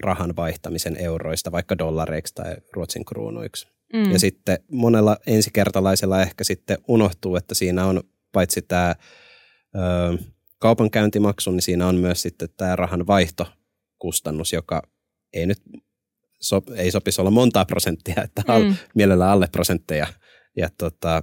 rahan 0.00 0.36
vaihtamisen 0.36 0.96
euroista, 0.96 1.52
vaikka 1.52 1.78
dollareiksi 1.78 2.34
tai 2.34 2.56
ruotsin 2.72 3.04
kruunuiksi. 3.04 3.73
Mm. 3.92 4.12
Ja 4.12 4.18
sitten 4.18 4.58
monella 4.70 5.16
ensikertalaisella 5.26 6.22
ehkä 6.22 6.44
sitten 6.44 6.78
unohtuu, 6.88 7.36
että 7.36 7.54
siinä 7.54 7.86
on 7.86 8.02
paitsi 8.32 8.62
tämä 8.62 8.94
ö, 9.74 10.18
kaupankäyntimaksu, 10.58 11.50
niin 11.50 11.62
siinä 11.62 11.86
on 11.86 11.96
myös 11.96 12.22
sitten 12.22 12.48
tämä 12.56 12.76
rahan 12.76 13.06
vaihtokustannus, 13.06 14.52
joka 14.52 14.82
ei 15.32 15.46
nyt 15.46 15.62
so, 16.40 16.62
ei 16.76 16.90
sopisi 16.90 17.20
olla 17.20 17.30
montaa 17.30 17.64
prosenttia, 17.64 18.22
että 18.24 18.42
mm. 18.48 18.64
Mm. 18.64 18.76
mielellään 18.94 19.30
alle 19.30 19.48
prosentteja. 19.52 20.06
Ja 20.56 20.68
tota, 20.78 21.22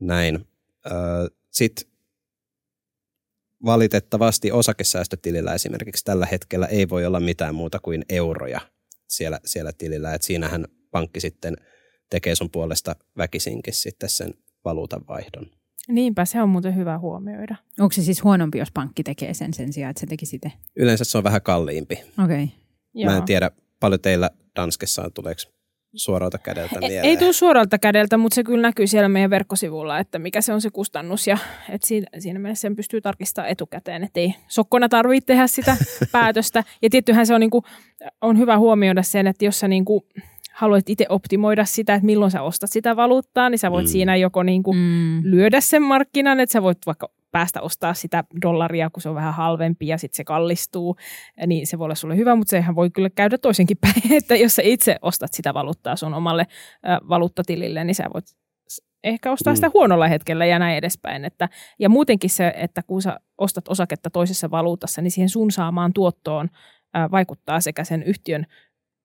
näin. 0.00 0.48
Sitten 1.50 1.88
valitettavasti 3.64 4.52
osakesäästötilillä 4.52 5.54
esimerkiksi 5.54 6.04
tällä 6.04 6.26
hetkellä 6.26 6.66
ei 6.66 6.88
voi 6.88 7.06
olla 7.06 7.20
mitään 7.20 7.54
muuta 7.54 7.78
kuin 7.78 8.04
euroja 8.08 8.60
siellä, 9.08 9.40
siellä 9.44 9.72
tilillä. 9.72 10.14
Et 10.14 10.22
siinähän 10.22 10.64
pankki 10.90 11.20
sitten 11.20 11.56
tekee 12.10 12.34
sun 12.34 12.50
puolesta 12.50 12.96
väkisinkin 13.16 13.74
sitten 13.74 14.08
sen 14.08 14.34
valuutan 14.64 15.00
vaihdon. 15.08 15.46
Niinpä, 15.88 16.24
se 16.24 16.42
on 16.42 16.48
muuten 16.48 16.76
hyvä 16.76 16.98
huomioida. 16.98 17.56
Onko 17.80 17.92
se 17.92 18.02
siis 18.02 18.24
huonompi, 18.24 18.58
jos 18.58 18.72
pankki 18.74 19.02
tekee 19.02 19.34
sen 19.34 19.54
sen 19.54 19.72
sijaan, 19.72 19.90
että 19.90 20.00
se 20.00 20.06
tekisi 20.06 20.36
itse? 20.36 20.52
Yleensä 20.76 21.04
se 21.04 21.18
on 21.18 21.24
vähän 21.24 21.42
kalliimpi. 21.42 21.94
Okei. 22.24 22.44
Okay. 22.44 22.46
Joo. 22.94 23.12
Mä 23.12 23.16
en 23.18 23.24
tiedä, 23.24 23.50
paljon 23.80 24.00
teillä 24.00 24.30
Danskessa 24.56 25.02
on, 25.02 25.12
tuleeko 25.12 25.40
suoralta 25.94 26.38
kädeltä 26.38 26.78
Ei, 26.82 26.88
mieleen? 26.88 27.04
ei 27.04 27.16
tule 27.16 27.32
suoralta 27.32 27.78
kädeltä, 27.78 28.16
mutta 28.16 28.34
se 28.34 28.44
kyllä 28.44 28.62
näkyy 28.62 28.86
siellä 28.86 29.08
meidän 29.08 29.30
verkkosivulla, 29.30 29.98
että 29.98 30.18
mikä 30.18 30.40
se 30.40 30.52
on 30.52 30.60
se 30.60 30.70
kustannus. 30.70 31.26
Ja 31.26 31.38
että 31.68 31.86
siinä, 31.86 32.06
siinä 32.18 32.38
mielessä 32.38 32.60
sen 32.60 32.76
pystyy 32.76 33.00
tarkistamaan 33.00 33.50
etukäteen, 33.50 34.04
että 34.04 34.20
ei 34.20 34.34
sokkona 34.48 34.88
tarvitse 34.88 35.26
tehdä 35.26 35.46
sitä 35.46 35.76
päätöstä. 36.12 36.64
Ja 36.82 36.90
tiettyhän 36.90 37.26
se 37.26 37.34
on, 37.34 37.40
niin 37.40 37.50
kuin, 37.50 37.64
on 38.20 38.38
hyvä 38.38 38.58
huomioida 38.58 39.02
sen, 39.02 39.26
että 39.26 39.44
jos 39.44 39.60
sä 39.60 39.68
niin 39.68 39.84
kuin, 39.84 40.04
haluat 40.58 40.88
itse 40.88 41.06
optimoida 41.08 41.64
sitä, 41.64 41.94
että 41.94 42.06
milloin 42.06 42.30
sä 42.30 42.42
ostat 42.42 42.70
sitä 42.70 42.96
valuuttaa, 42.96 43.50
niin 43.50 43.58
sä 43.58 43.70
voit 43.70 43.86
Mm. 43.86 43.90
siinä 43.90 44.16
joko 44.16 44.42
niin 44.42 44.62
kuin 44.62 44.76
Mm. 44.76 45.20
lyödä 45.24 45.60
sen 45.60 45.82
markkinan, 45.82 46.40
että 46.40 46.52
sä 46.52 46.62
voit 46.62 46.78
vaikka 46.86 47.08
päästä 47.30 47.62
ostaa 47.62 47.94
sitä 47.94 48.24
dollaria, 48.42 48.90
kun 48.90 49.02
se 49.02 49.08
on 49.08 49.14
vähän 49.14 49.34
halvempi 49.34 49.86
ja 49.86 49.98
sitten 49.98 50.16
se 50.16 50.24
kallistuu, 50.24 50.96
niin 51.46 51.66
se 51.66 51.78
voi 51.78 51.84
olla 51.84 51.94
sulle 51.94 52.16
hyvä, 52.16 52.34
mutta 52.36 52.50
sehän 52.50 52.74
voi 52.74 52.90
kyllä 52.90 53.10
käydä 53.10 53.38
toisenkin 53.38 53.76
päin, 53.80 54.12
että 54.22 54.36
jos 54.36 54.56
sä 54.56 54.62
itse 54.64 54.96
ostat 55.02 55.32
sitä 55.32 55.54
valuuttaa 55.54 55.96
sun 55.96 56.14
omalle 56.14 56.46
valuuttatilille, 57.08 57.84
niin 57.84 57.94
sä 57.94 58.04
voit 58.14 58.24
ehkä 59.04 59.32
ostaa 59.32 59.52
Mm. 59.52 59.54
sitä 59.54 59.70
huonolla 59.74 60.08
hetkellä 60.08 60.46
ja 60.46 60.58
näin 60.58 60.76
edespäin. 60.76 61.24
Että, 61.24 61.48
ja 61.78 61.88
muutenkin 61.88 62.30
se, 62.30 62.52
että 62.56 62.82
kun 62.82 63.02
sä 63.02 63.20
ostat 63.38 63.68
osaketta 63.68 64.10
toisessa 64.10 64.50
valuutassa, 64.50 65.02
niin 65.02 65.10
siihen 65.10 65.28
sun 65.28 65.50
saamaan 65.50 65.92
tuottoon 65.92 66.48
vaikuttaa 67.10 67.60
sekä 67.60 67.84
sen 67.84 68.02
yhtiön 68.02 68.46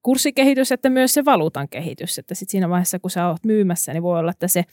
kurssikehitys 0.03 0.71
että 0.71 0.89
myös 0.89 1.13
se 1.13 1.25
valuutan 1.25 1.69
kehitys. 1.69 2.19
Että 2.19 2.35
sit 2.35 2.49
siinä 2.49 2.69
vaiheessa, 2.69 2.99
kun 2.99 3.11
sä 3.11 3.27
oot 3.27 3.45
myymässä, 3.45 3.93
niin 3.93 4.03
voi 4.03 4.19
olla, 4.19 4.31
että 4.31 4.47
se 4.47 4.63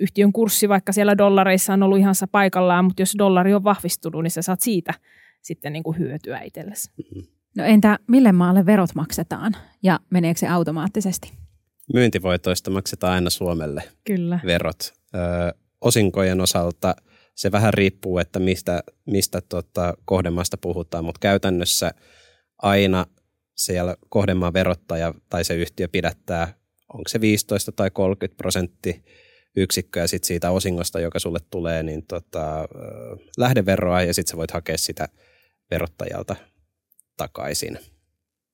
yhtiön 0.00 0.32
kurssi 0.32 0.68
vaikka 0.68 0.92
siellä 0.92 1.18
dollareissa 1.18 1.72
on 1.72 1.82
ollut 1.82 1.98
ihan 1.98 2.14
paikallaan, 2.32 2.84
mutta 2.84 3.02
jos 3.02 3.14
dollari 3.18 3.54
on 3.54 3.64
vahvistunut, 3.64 4.22
niin 4.22 4.30
sä 4.30 4.42
saat 4.42 4.60
siitä 4.60 4.94
sitten 5.42 5.72
niin 5.72 5.82
kuin 5.82 5.98
hyötyä 5.98 6.40
itsellesi. 6.40 6.90
No 7.56 7.64
entä 7.64 7.98
mille 8.08 8.32
maalle 8.32 8.66
verot 8.66 8.94
maksetaan 8.94 9.56
ja 9.82 10.00
meneekö 10.10 10.40
se 10.40 10.48
automaattisesti? 10.48 11.32
Myyntivoitoista 11.94 12.70
maksetaan 12.70 13.12
aina 13.12 13.30
Suomelle 13.30 13.82
Kyllä. 14.04 14.40
verot. 14.46 14.92
Ö, 15.14 15.18
osinkojen 15.80 16.40
osalta 16.40 16.96
se 17.34 17.52
vähän 17.52 17.74
riippuu, 17.74 18.18
että 18.18 18.38
mistä, 18.38 18.82
mistä 19.06 19.40
tota 19.40 19.94
kohdemaasta 20.04 20.56
puhutaan, 20.56 21.04
mutta 21.04 21.18
käytännössä 21.18 21.90
aina 22.62 23.06
siellä 23.54 23.96
kohdemaan 24.08 24.52
verottaja 24.52 25.14
tai 25.30 25.44
se 25.44 25.54
yhtiö 25.54 25.88
pidättää, 25.88 26.54
onko 26.92 27.08
se 27.08 27.20
15 27.20 27.72
tai 27.72 27.90
30 27.90 28.36
prosenttia 28.36 28.94
yksikköä 29.56 30.06
sit 30.06 30.24
siitä 30.24 30.50
osingosta, 30.50 31.00
joka 31.00 31.18
sulle 31.18 31.38
tulee, 31.50 31.82
niin 31.82 32.06
tota, 32.06 32.68
lähdeveroa 33.38 34.02
ja 34.02 34.14
sitten 34.14 34.30
sä 34.30 34.36
voit 34.36 34.50
hakea 34.50 34.78
sitä 34.78 35.08
verottajalta 35.70 36.36
takaisin. 37.16 37.78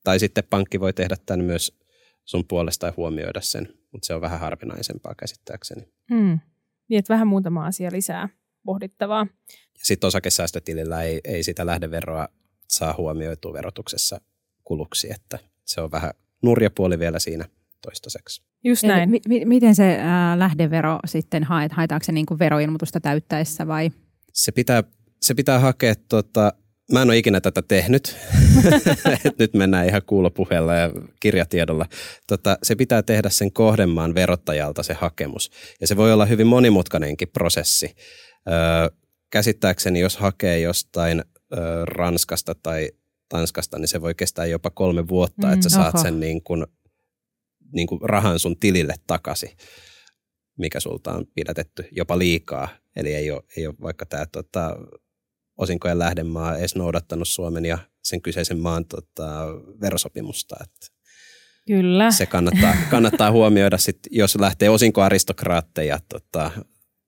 Tai 0.05 0.19
sitten 0.19 0.45
pankki 0.51 0.81
voi 0.81 0.93
tehdä 0.93 1.17
tämän 1.27 1.45
myös 1.45 1.81
sun 2.25 2.45
puolesta 2.49 2.87
ja 2.87 2.95
huomioida 2.97 3.41
sen, 3.41 3.75
mutta 3.93 4.07
se 4.07 4.15
on 4.15 4.21
vähän 4.21 4.41
harvinaisempaa 4.41 5.15
käsittääkseni. 5.15 5.83
Hmm. 6.15 6.39
Niin, 6.89 6.99
että 6.99 7.15
vähän 7.15 7.27
muutama 7.27 7.67
asia 7.67 7.93
lisää 7.93 8.29
pohdittavaa. 8.65 9.27
Ja 9.51 9.85
sitten 9.85 10.09
osakesäästötilillä 10.09 11.03
ei, 11.03 11.21
ei 11.25 11.43
sitä 11.43 11.67
lähdeveroa 11.67 12.29
saa 12.69 12.95
huomioitua 12.99 13.53
verotuksessa 13.53 14.21
kuluksi, 14.71 15.13
että 15.15 15.39
se 15.65 15.81
on 15.81 15.91
vähän 15.91 16.11
nurjapuoli 16.43 16.99
vielä 16.99 17.19
siinä 17.19 17.45
toistaiseksi. 17.83 18.43
Just 18.65 18.85
Eli 18.85 18.93
näin. 18.93 19.11
mi- 19.11 19.21
mi- 19.29 19.45
miten 19.45 19.75
se 19.75 19.97
ää, 20.01 20.39
lähdevero 20.39 20.99
sitten 21.07 21.45
haet? 21.45 21.73
Haetaanko 21.73 22.05
se 22.05 22.13
niin 22.13 22.27
kuin 22.27 22.39
veroilmoitusta 22.39 23.01
täyttäessä 23.01 23.67
vai? 23.67 23.91
Se 24.33 24.53
pitää, 24.53 24.85
se 25.21 25.35
pitää 25.35 25.59
hakea, 25.59 25.95
tota, 26.09 26.53
mä 26.93 27.03
en 27.03 27.09
ole 27.09 27.17
ikinä 27.17 27.41
tätä 27.41 27.63
tehnyt, 27.63 28.17
Et 29.25 29.39
nyt 29.39 29.55
mennään 29.55 29.89
ihan 29.89 30.03
kuulopuheella 30.07 30.75
ja 30.75 30.91
kirjatiedolla. 31.21 31.87
Tota, 32.27 32.59
se 32.63 32.75
pitää 32.77 33.03
tehdä 33.03 33.31
sen 33.31 33.53
kohdemaan 33.53 34.15
verottajalta 34.15 34.83
se 34.83 34.95
hakemus. 34.95 35.51
Ja 35.81 35.87
se 35.87 35.97
voi 35.97 36.13
olla 36.13 36.27
hyvin 36.27 36.47
monimutkainenkin 36.47 37.29
prosessi. 37.29 37.95
Öö, 38.49 38.55
käsittääkseni, 39.31 40.01
jos 40.01 40.17
hakee 40.17 40.61
jostain 40.61 41.25
öö, 41.53 41.85
Ranskasta 41.85 42.55
tai 42.55 42.91
Tanskasta, 43.31 43.79
niin 43.79 43.89
se 43.89 44.01
voi 44.01 44.15
kestää 44.15 44.47
jopa 44.47 44.71
kolme 44.71 45.09
vuotta, 45.09 45.47
Mm, 45.47 45.53
että 45.53 45.69
sä 45.69 45.75
saat 45.75 45.95
oho. 45.95 46.03
sen 46.03 46.21
niin 46.21 46.43
kuin, 46.43 46.67
niin 47.73 47.87
kuin 47.87 48.01
rahan 48.03 48.39
sun 48.39 48.57
tilille 48.57 48.95
takaisin, 49.07 49.51
mikä 50.59 50.81
sulta 50.81 51.13
on 51.13 51.27
pidätetty 51.35 51.85
jopa 51.93 52.19
liikaa. 52.19 52.69
Eli 52.97 53.15
ei 53.15 53.31
ole, 53.31 53.43
ei 53.57 53.67
ole 53.67 53.75
vaikka 53.83 54.07
tämä 54.07 54.27
tota, 54.33 54.77
osinkojen 55.57 55.99
lähdemaa 55.99 56.57
edes 56.59 56.75
noudattanut 56.77 57.29
Suomen 57.29 57.65
ja 57.65 57.79
sen 58.03 58.23
kyseisen 58.23 58.59
maan 58.59 58.85
tota, 58.87 59.47
verosopimusta. 59.81 60.57
Että 60.63 60.87
Kyllä. 61.67 62.11
se 62.11 62.27
kannattaa, 62.27 62.75
kannattaa 62.91 63.31
huomioida, 63.31 63.79
sit, 63.79 63.99
jos 64.11 64.37
lähtee 64.41 64.69
osinkoaristokraatteja 64.69 65.99
tota, 66.09 66.51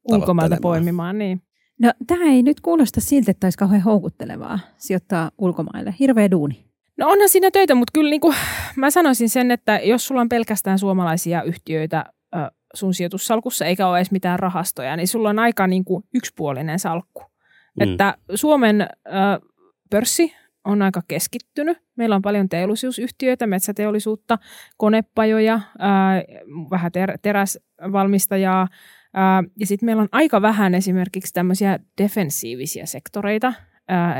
Ulkomailta 0.05 0.57
poimimaan, 0.63 1.19
niin. 1.19 1.43
No 1.81 1.93
tämä 2.07 2.25
ei 2.25 2.43
nyt 2.43 2.61
kuulosta 2.61 3.01
siltä, 3.01 3.31
että 3.31 3.47
olisi 3.47 3.59
kauhean 3.59 3.83
houkuttelevaa 3.83 4.59
sijoittaa 4.77 5.31
ulkomaille. 5.39 5.95
Hirveä 5.99 6.31
duuni. 6.31 6.65
No 6.97 7.09
onhan 7.09 7.29
siinä 7.29 7.51
töitä, 7.51 7.75
mutta 7.75 7.91
kyllä 7.95 8.11
niin 8.11 8.21
kuin, 8.21 8.37
mä 8.77 8.91
sanoisin 8.91 9.29
sen, 9.29 9.51
että 9.51 9.81
jos 9.85 10.07
sulla 10.07 10.21
on 10.21 10.29
pelkästään 10.29 10.79
suomalaisia 10.79 11.43
yhtiöitä 11.43 12.05
ö, 12.35 12.39
sun 12.75 12.95
sijoitussalkussa 12.95 13.65
eikä 13.65 13.87
ole 13.87 13.99
edes 13.99 14.11
mitään 14.11 14.39
rahastoja, 14.39 14.97
niin 14.97 15.09
sulla 15.09 15.31
on 15.31 15.39
aika 15.39 15.67
niin 15.67 15.85
kuin 15.85 16.05
yksipuolinen 16.15 16.79
salkku. 16.79 17.23
Mm. 17.81 17.91
Että 17.91 18.15
Suomen 18.35 18.81
ö, 18.81 18.87
pörssi 19.91 20.35
on 20.65 20.83
aika 20.83 21.03
keskittynyt. 21.09 21.79
Meillä 21.97 22.17
on 22.17 22.23
paljon 22.23 22.49
teollisuusyhtiöitä, 22.49 23.47
metsäteollisuutta, 23.47 24.39
konepajoja, 24.77 25.61
ää, 25.79 26.23
vähän 26.71 26.93
ter- 26.93 27.19
teräsvalmistajaa. 27.23 28.69
Ja 29.61 29.67
sitten 29.67 29.87
meillä 29.87 30.03
on 30.03 30.09
aika 30.13 30.43
vähän 30.43 30.75
esimerkiksi 30.75 31.35
tämmöisiä 31.35 31.79
defensiivisiä 31.99 32.87
sektoreita, 32.87 33.53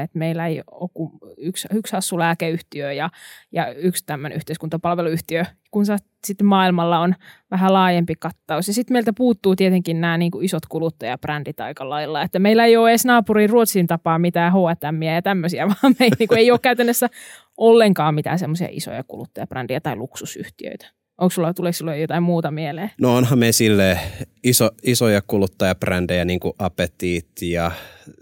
että 0.05 0.19
meillä 0.19 0.47
ei 0.47 0.63
ole 0.71 1.11
yksi, 1.39 1.69
yksi 1.75 1.93
hassu 1.93 2.19
lääkeyhtiö 2.19 2.93
ja, 2.93 3.11
ja 3.53 3.75
yksi 3.75 4.07
tämmöinen 4.07 4.37
yhteiskuntapalveluyhtiö, 4.37 5.45
kun 5.71 5.85
sitten 6.27 6.47
maailmalla 6.47 6.99
on 6.99 7.15
vähän 7.51 7.73
laajempi 7.73 8.15
kattaus. 8.19 8.69
Ja 8.69 8.75
sitten 8.75 8.95
meiltä 8.95 9.13
puuttuu 9.13 9.57
tietenkin 9.57 10.01
nämä 10.01 10.19
niin 10.19 10.31
kuin 10.31 10.45
isot 10.45 10.67
kuluttajabrändit 10.69 11.61
aika 11.61 11.89
lailla, 11.89 12.23
että 12.23 12.39
meillä 12.39 12.65
ei 12.65 12.77
ole 12.77 12.91
edes 12.91 13.05
naapurin 13.05 13.51
Ruotsin 13.51 13.87
tapaa 13.87 14.19
mitään 14.19 14.53
H&M 14.53 15.03
ja 15.03 15.23
tämmöisiä, 15.23 15.69
vaan 15.69 15.95
me 15.99 16.05
ei, 16.05 16.11
niin 16.19 16.29
kuin, 16.29 16.39
ei 16.39 16.51
ole 16.51 16.59
käytännössä 16.59 17.09
ollenkaan 17.57 18.15
mitään 18.15 18.39
semmoisia 18.39 18.69
isoja 18.71 19.05
kuluttajabrändejä 19.05 19.81
tai 19.81 19.97
luksusyhtiöitä. 19.97 21.02
Onko 21.19 21.31
sulla, 21.31 21.55
tuleeko 21.55 21.77
sulla 21.77 21.95
jotain 21.95 22.23
muuta 22.23 22.51
mieleen? 22.51 22.91
No 23.01 23.17
onhan 23.17 23.39
me 23.39 23.53
sille 23.53 23.99
iso, 24.45 24.71
isoja 24.83 25.23
kuluttajabrändejä 25.27 26.25
niin 26.25 26.41
kuin 26.41 26.55
Appetit 26.59 27.29
ja 27.43 27.71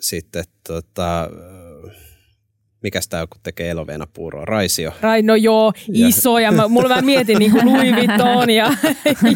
sitten 0.00 0.44
tota, 0.66 1.30
mikäs 2.82 3.08
tämä 3.08 3.26
kun 3.26 3.40
tekee 3.42 3.70
eloveena 3.70 4.06
puuroa, 4.12 4.44
Raisio. 4.44 4.92
Rai, 5.00 5.22
no 5.22 5.34
joo, 5.34 5.72
iso 5.92 6.38
ja 6.38 6.52
mä, 6.52 6.68
mulla 6.68 6.88
mä 6.88 7.02
mietin 7.02 7.38
niin 7.38 7.50
kuin 7.50 7.66
Louis 7.66 7.94
Vuitton 7.94 8.50
ja, 8.50 8.72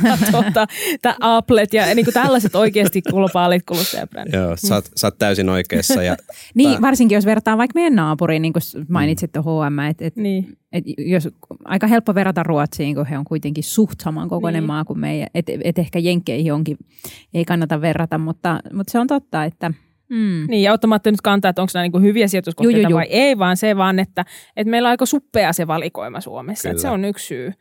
ja 0.05 0.19
tota, 0.33 0.67
Applet 1.21 1.75
ja 1.75 1.95
niin 1.95 2.05
kuin 2.05 2.15
tällaiset 2.15 2.55
oikeasti 2.55 3.03
globaalit 3.03 3.63
kuluttajabrändit. 3.67 4.35
Joo, 4.35 4.57
sä 4.57 4.75
oot, 4.75 4.85
sä 4.97 5.07
oot 5.07 5.19
täysin 5.19 5.49
oikeassa. 5.49 6.03
Ja, 6.03 6.17
niin, 6.55 6.71
tää... 6.71 6.81
varsinkin 6.81 7.17
jos 7.17 7.27
vertaa 7.27 7.59
vaikka 7.59 7.75
meidän 7.75 7.95
naapuriin, 7.95 8.43
niin 8.43 8.53
kuin 8.53 8.63
mainitsit 8.89 9.31
mm. 9.35 9.43
H&M, 9.43 9.79
että 9.79 10.05
et, 10.05 10.17
niin. 10.17 10.57
et, 10.73 10.85
jos, 10.99 11.29
aika 11.65 11.87
helppo 11.87 12.15
verrata 12.15 12.43
Ruotsiin, 12.43 12.95
kun 12.95 13.07
he 13.07 13.19
on 13.19 13.25
kuitenkin 13.25 13.65
suht 13.65 14.01
samankokoinen 14.01 14.63
niin. 14.63 14.67
maa 14.67 14.85
kuin 14.85 14.99
meidän, 14.99 15.29
että 15.35 15.53
et 15.65 15.79
ehkä 15.79 15.99
Jenkkeihin 15.99 16.53
onkin, 16.53 16.77
ei 17.35 17.45
kannata 17.45 17.81
verrata, 17.81 18.19
mutta, 18.19 18.61
mutta 18.73 18.91
se 18.91 18.99
on 18.99 19.07
totta, 19.07 19.45
että– 19.45 19.71
Mm. 20.14 20.47
Niin, 20.49 20.62
ja 20.62 20.73
ottamatta 20.73 21.11
nyt 21.11 21.21
kantaa, 21.21 21.49
että 21.49 21.62
onko 21.62 21.71
nämä 21.75 21.88
niin 21.88 22.02
hyviä 22.02 22.28
sijoituskohteita 22.28 22.78
ju, 22.78 22.83
ju, 22.83 22.90
ju. 22.90 22.97
vai 22.97 23.06
ei, 23.11 23.38
vaan 23.38 23.56
se 23.56 23.76
vaan, 23.76 23.99
että, 23.99 24.25
että 24.56 24.71
meillä 24.71 24.87
on 24.87 24.90
aika 24.90 25.06
suppea 25.06 25.52
se 25.52 25.66
valikoima 25.66 26.21
Suomessa. 26.21 26.71
Että 26.71 26.83
se 26.83 26.88
on 26.88 27.04
yksi 27.04 27.26
syy. 27.26 27.52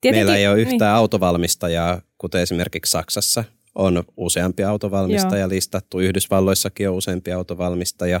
Tietenkin, 0.00 0.26
meillä 0.26 0.36
ei 0.36 0.48
ole 0.48 0.60
yhtään 0.60 0.78
niin. 0.78 0.98
autovalmistajaa, 0.98 2.02
kuten 2.18 2.40
esimerkiksi 2.40 2.90
Saksassa 2.90 3.44
on 3.74 4.04
useampi 4.16 4.64
autovalmistaja 4.64 5.40
Joo. 5.40 5.48
listattu. 5.48 6.00
Yhdysvalloissakin 6.00 6.88
on 6.88 6.94
useampi 6.94 7.32
autovalmistaja. 7.32 8.20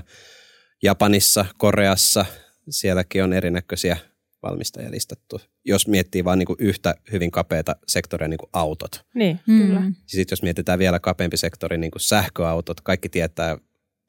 Japanissa, 0.82 1.44
Koreassa, 1.58 2.24
sielläkin 2.70 3.24
on 3.24 3.32
erinäköisiä 3.32 3.96
valmistajia 4.42 4.90
listattu. 4.90 5.40
Jos 5.64 5.88
miettii 5.88 6.24
vain 6.24 6.38
niin 6.38 6.56
yhtä 6.58 6.94
hyvin 7.12 7.30
kapeata 7.30 7.76
sektoria, 7.86 8.28
niin 8.28 8.38
kuin 8.38 8.50
autot. 8.52 9.04
Niin, 9.14 9.40
mm. 9.46 9.58
kyllä. 9.58 9.82
Sitten 10.06 10.32
jos 10.32 10.42
mietitään 10.42 10.78
vielä 10.78 10.98
kapeampi 10.98 11.36
sektori, 11.36 11.78
niin 11.78 11.90
kuin 11.90 12.02
sähköautot, 12.02 12.80
kaikki 12.80 13.08
tietää 13.08 13.58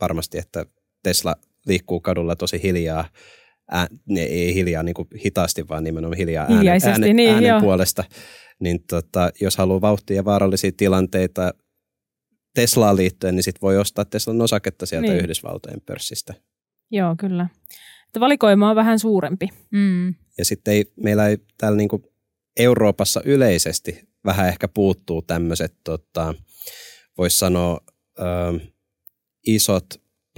varmasti, 0.01 0.37
että 0.37 0.65
Tesla 1.03 1.35
liikkuu 1.67 1.99
kadulla 2.01 2.35
tosi 2.35 2.63
hiljaa. 2.63 3.09
Ää, 3.71 3.87
ne 4.09 4.21
ei 4.21 4.53
hiljaa 4.53 4.83
niin 4.83 4.93
kuin 4.93 5.07
hitaasti, 5.25 5.67
vaan 5.67 5.83
nimenomaan 5.83 6.17
hiljaa 6.17 6.45
äänen, 6.49 6.81
äänen, 6.91 7.15
niin, 7.15 7.33
äänen 7.33 7.61
puolesta. 7.61 8.03
Niin 8.59 8.83
tota, 8.89 9.31
jos 9.41 9.57
haluaa 9.57 9.81
vauhtia 9.81 10.15
ja 10.15 10.25
vaarallisia 10.25 10.71
tilanteita 10.77 11.53
Teslaan 12.55 12.97
liittyen, 12.97 13.35
niin 13.35 13.43
sit 13.43 13.61
voi 13.61 13.77
ostaa 13.77 14.05
Teslan 14.05 14.41
osaketta 14.41 14.85
sieltä 14.85 15.07
niin. 15.07 15.19
Yhdysvaltojen 15.19 15.81
pörssistä. 15.81 16.33
Joo, 16.91 17.15
kyllä. 17.19 17.47
Että 18.07 18.19
valikoima 18.19 18.69
on 18.69 18.75
vähän 18.75 18.99
suurempi. 18.99 19.47
Mm. 19.71 20.07
Ja 20.37 20.45
sitten 20.45 20.73
ei, 20.73 20.85
meillä 21.03 21.27
ei 21.27 21.37
täällä 21.57 21.77
niin 21.77 21.89
kuin 21.89 22.03
Euroopassa 22.59 23.21
yleisesti 23.25 24.09
vähän 24.25 24.47
ehkä 24.47 24.67
puuttuu 24.67 25.21
tämmöiset, 25.21 25.73
tota, 25.83 26.33
voisi 27.17 27.37
sanoa, 27.37 27.79
ö, 28.19 28.23
isot 29.47 29.85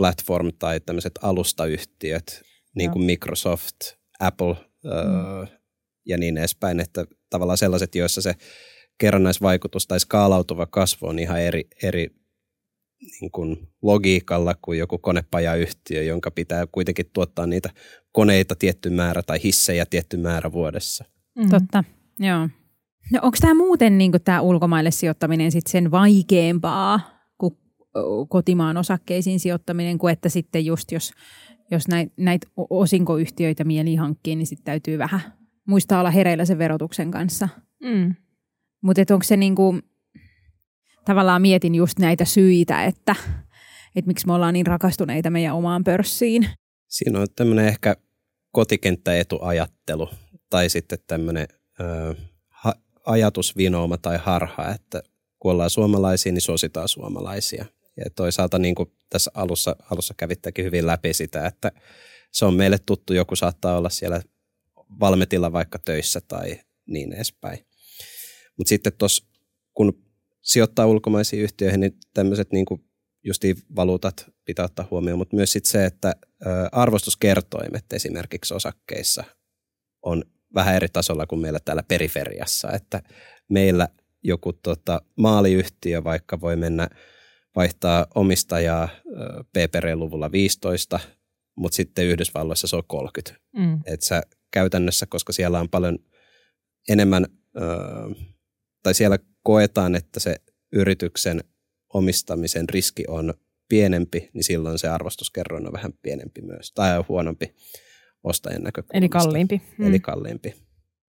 platform- 0.01 0.55
tai 0.59 0.79
tämmöiset 0.79 1.19
alustayhtiöt, 1.21 2.41
niin 2.75 2.91
kuin 2.91 3.05
Microsoft, 3.05 3.75
Apple 4.19 4.55
ö, 4.85 4.89
mm. 4.89 5.47
ja 6.05 6.17
niin 6.17 6.37
edespäin, 6.37 6.79
että 6.79 7.05
tavallaan 7.29 7.57
sellaiset, 7.57 7.95
joissa 7.95 8.21
se 8.21 8.35
kerrannaisvaikutus 8.97 9.87
tai 9.87 9.99
skaalautuva 9.99 10.65
kasvu 10.65 11.07
on 11.07 11.19
ihan 11.19 11.41
eri, 11.41 11.63
eri 11.83 12.07
niin 13.21 13.31
kuin 13.31 13.67
logiikalla 13.81 14.55
kuin 14.61 14.79
joku 14.79 14.97
konepajayhtiö, 14.97 16.03
jonka 16.03 16.31
pitää 16.31 16.67
kuitenkin 16.67 17.05
tuottaa 17.13 17.47
niitä 17.47 17.69
koneita 18.11 18.55
tietty 18.55 18.89
määrä 18.89 19.23
tai 19.23 19.43
hissejä 19.43 19.85
tietty 19.85 20.17
määrä 20.17 20.51
vuodessa. 20.51 21.05
Mm. 21.35 21.49
Totta, 21.49 21.83
joo. 22.19 22.49
No 23.11 23.19
onko 23.21 23.37
tämä 23.41 23.53
muuten 23.53 23.97
niin 23.97 24.11
tämä 24.23 24.41
ulkomaille 24.41 24.91
sijoittaminen 24.91 25.51
sit 25.51 25.67
sen 25.67 25.91
vaikeampaa 25.91 27.12
kotimaan 28.29 28.77
osakkeisiin 28.77 29.39
sijoittaminen, 29.39 29.97
kuin 29.97 30.11
että 30.13 30.29
sitten 30.29 30.65
just 30.65 30.91
jos, 30.91 31.11
jos 31.71 31.87
näitä 31.87 32.13
näit 32.17 32.41
osinkoyhtiöitä 32.69 33.63
mieli 33.63 33.95
hankkii, 33.95 34.35
niin 34.35 34.47
sitten 34.47 34.65
täytyy 34.65 34.97
vähän 34.97 35.21
muistaa 35.67 35.99
olla 35.99 36.11
hereillä 36.11 36.45
sen 36.45 36.57
verotuksen 36.57 37.11
kanssa. 37.11 37.49
Mm. 37.83 38.15
Mutta 38.81 39.13
onko 39.13 39.23
se 39.23 39.37
niin 39.37 39.55
kuin, 39.55 39.81
tavallaan 41.05 41.41
mietin 41.41 41.75
just 41.75 41.99
näitä 41.99 42.25
syitä, 42.25 42.85
että, 42.85 43.15
että 43.95 44.07
miksi 44.07 44.27
me 44.27 44.33
ollaan 44.33 44.53
niin 44.53 44.67
rakastuneita 44.67 45.29
meidän 45.29 45.55
omaan 45.55 45.83
pörssiin. 45.83 46.49
Siinä 46.87 47.19
on 47.19 47.27
tämmöinen 47.35 47.67
ehkä 47.67 47.95
kotikenttäetuajattelu 48.51 50.09
tai 50.49 50.69
sitten 50.69 50.99
tämmöinen 51.07 51.47
ö, 51.79 52.15
ha, 52.49 52.73
ajatusvinooma 53.05 53.97
tai 53.97 54.17
harha, 54.23 54.69
että 54.69 55.03
kun 55.39 55.51
ollaan 55.51 55.69
suomalaisia, 55.69 56.31
niin 56.31 56.41
suositaan 56.41 56.87
suomalaisia. 56.87 57.65
Ja 57.97 58.05
toisaalta 58.15 58.59
niin 58.59 58.75
kuin 58.75 58.91
tässä 59.09 59.31
alussa, 59.33 59.75
alussa 59.91 60.13
kävittäkin 60.17 60.65
hyvin 60.65 60.87
läpi 60.87 61.13
sitä, 61.13 61.47
että 61.47 61.71
se 62.31 62.45
on 62.45 62.53
meille 62.53 62.77
tuttu, 62.85 63.13
joku 63.13 63.35
saattaa 63.35 63.77
olla 63.77 63.89
siellä 63.89 64.21
valmetilla 64.99 65.51
vaikka 65.51 65.79
töissä 65.85 66.21
tai 66.21 66.59
niin 66.85 67.13
edespäin. 67.13 67.59
Mutta 68.57 68.69
sitten 68.69 68.93
tuossa, 68.97 69.25
kun 69.73 70.03
sijoittaa 70.41 70.85
ulkomaisiin 70.85 71.43
yhtiöihin, 71.43 71.79
niin 71.79 71.97
tämmöiset 72.13 72.51
niin 72.51 72.65
kuin 72.65 72.85
justiin 73.23 73.55
valuutat 73.75 74.25
pitää 74.45 74.65
ottaa 74.65 74.87
huomioon, 74.91 75.17
mutta 75.17 75.35
myös 75.35 75.51
sit 75.51 75.65
se, 75.65 75.85
että 75.85 76.15
arvostuskertoimet 76.71 77.93
esimerkiksi 77.93 78.53
osakkeissa 78.53 79.23
on 80.01 80.23
vähän 80.55 80.75
eri 80.75 80.87
tasolla 80.93 81.25
kuin 81.25 81.41
meillä 81.41 81.59
täällä 81.65 81.83
periferiassa, 81.83 82.71
että 82.71 83.01
meillä 83.49 83.87
joku 84.23 84.53
tota, 84.53 85.01
maaliyhtiö 85.17 86.03
vaikka 86.03 86.41
voi 86.41 86.55
mennä 86.55 86.89
vaihtaa 87.55 88.07
omistajaa 88.15 88.89
PPR-luvulla 89.51 90.31
15, 90.31 90.99
mutta 91.55 91.75
sitten 91.75 92.05
Yhdysvalloissa 92.05 92.67
se 92.67 92.75
on 92.75 92.83
30. 92.87 93.41
Mm. 93.57 93.79
Että 93.85 94.05
sä 94.05 94.21
käytännössä, 94.51 95.05
koska 95.05 95.33
siellä 95.33 95.59
on 95.59 95.69
paljon 95.69 95.99
enemmän, 96.89 97.25
tai 98.83 98.93
siellä 98.93 99.17
koetaan, 99.43 99.95
että 99.95 100.19
se 100.19 100.35
yrityksen 100.71 101.43
omistamisen 101.93 102.69
riski 102.69 103.03
on 103.07 103.33
pienempi, 103.69 104.29
niin 104.33 104.43
silloin 104.43 104.79
se 104.79 104.87
arvostuskerroin 104.87 105.67
on 105.67 105.73
vähän 105.73 105.93
pienempi 106.01 106.41
myös, 106.41 106.71
tai 106.71 106.97
on 106.97 107.05
huonompi 107.09 107.55
ostajan 108.23 108.63
näkökulmasta. 108.63 108.97
Eli 108.97 109.09
kalliimpi. 109.09 109.61
Mm. 109.77 109.87
Eli 109.87 109.99
kalliimpi. 109.99 110.53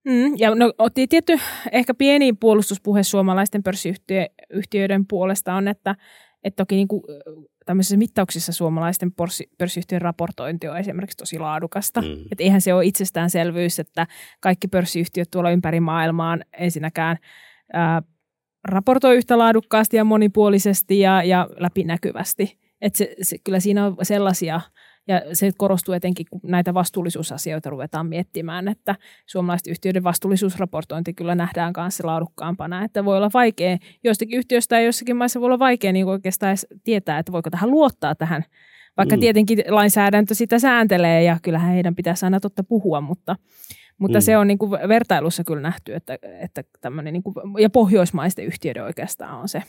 Mm, 0.05 0.35
ja 0.39 0.55
no, 0.55 0.73
otti 0.79 1.07
tietty 1.07 1.39
ehkä 1.73 1.95
pieni 1.95 2.33
puolustuspuhe 2.33 3.03
suomalaisten 3.03 3.63
pörssiyhtiöiden 3.63 5.07
puolesta 5.07 5.55
on, 5.55 5.69
että, 5.69 5.97
että 6.45 6.57
toki 6.57 6.75
niin 6.75 6.89
kuin, 6.89 7.03
tämmöisissä 7.67 7.97
mittauksissa 7.97 8.53
suomalaisten 8.53 9.13
pörssiyhtiön 9.59 10.03
raportointi 10.03 10.69
on 10.69 10.79
esimerkiksi 10.79 11.17
tosi 11.17 11.39
laadukasta. 11.39 12.03
Mm. 12.03 12.13
Että 12.33 12.45
eihän 12.45 12.61
se 12.61 12.75
ole 12.75 12.87
itsestäänselvyys, 12.87 13.79
että 13.79 14.07
kaikki 14.41 14.69
pörssiyhtiöt 14.69 15.31
tuolla 15.31 15.51
ympäri 15.51 15.81
maailmaan 15.81 16.45
ensinnäkään 16.59 17.17
ää, 17.73 18.03
raportoi 18.69 19.17
yhtä 19.17 19.39
laadukkaasti 19.39 19.97
ja 19.97 20.05
monipuolisesti 20.05 21.01
ja, 21.01 21.23
ja 21.23 21.49
läpinäkyvästi. 21.59 22.59
Et 22.81 22.95
se, 22.95 23.15
se, 23.23 23.37
kyllä 23.45 23.61
siinä 23.61 23.87
on 23.87 23.97
sellaisia, 24.03 24.61
ja 25.09 25.23
se 25.33 25.51
korostuu 25.57 25.95
etenkin, 25.95 26.27
kun 26.31 26.41
näitä 26.45 26.75
vastuullisuusasioita 26.75 27.71
ruvetaan 27.71 28.07
miettimään, 28.07 28.69
että 28.69 28.95
suomalaisten 29.27 29.71
yhtiöiden 29.71 30.05
vastuullisuusraportointi 30.05 31.15
kyllä 31.15 31.35
nähdään 31.35 31.73
kanssa 31.73 32.07
laadukkaampana, 32.07 32.85
että 32.85 33.05
voi 33.05 33.17
olla 33.17 33.31
vaikea, 33.35 33.79
joistakin 34.05 34.39
yhtiöistä 34.39 34.81
ja 34.81 34.87
jossakin 34.87 35.17
maissa 35.17 35.41
voi 35.41 35.47
olla 35.47 35.59
vaikea 35.59 35.93
niin 35.93 36.07
oikeastaan 36.07 36.51
edes 36.51 36.67
tietää, 36.85 37.19
että 37.19 37.33
voiko 37.33 37.51
tähän 37.51 37.71
luottaa 37.71 38.15
tähän, 38.15 38.45
vaikka 38.97 39.17
mm. 39.17 39.21
tietenkin 39.21 39.59
lainsäädäntö 39.69 40.35
sitä 40.35 40.59
sääntelee 40.59 41.23
ja 41.23 41.39
kyllähän 41.43 41.73
heidän 41.73 41.95
pitäisi 41.95 42.27
aina 42.27 42.41
totta 42.41 42.65
puhua, 42.65 43.01
mutta 43.01 43.37
mutta 43.99 44.19
mm. 44.19 44.23
se 44.23 44.37
on 44.37 44.47
niin 44.47 44.59
kuin 44.59 44.71
vertailussa 44.71 45.45
kyllä 45.45 45.61
nähty, 45.61 45.95
että, 45.95 46.19
että 46.41 46.65
tämmöinen 46.81 47.13
niin 47.13 47.23
kuin, 47.23 47.35
ja 47.59 47.71
pohjoismaisten 47.71 48.45
yhtiöiden 48.45 48.85
oikeastaan 48.85 49.41
on 49.41 49.49
se 49.49 49.63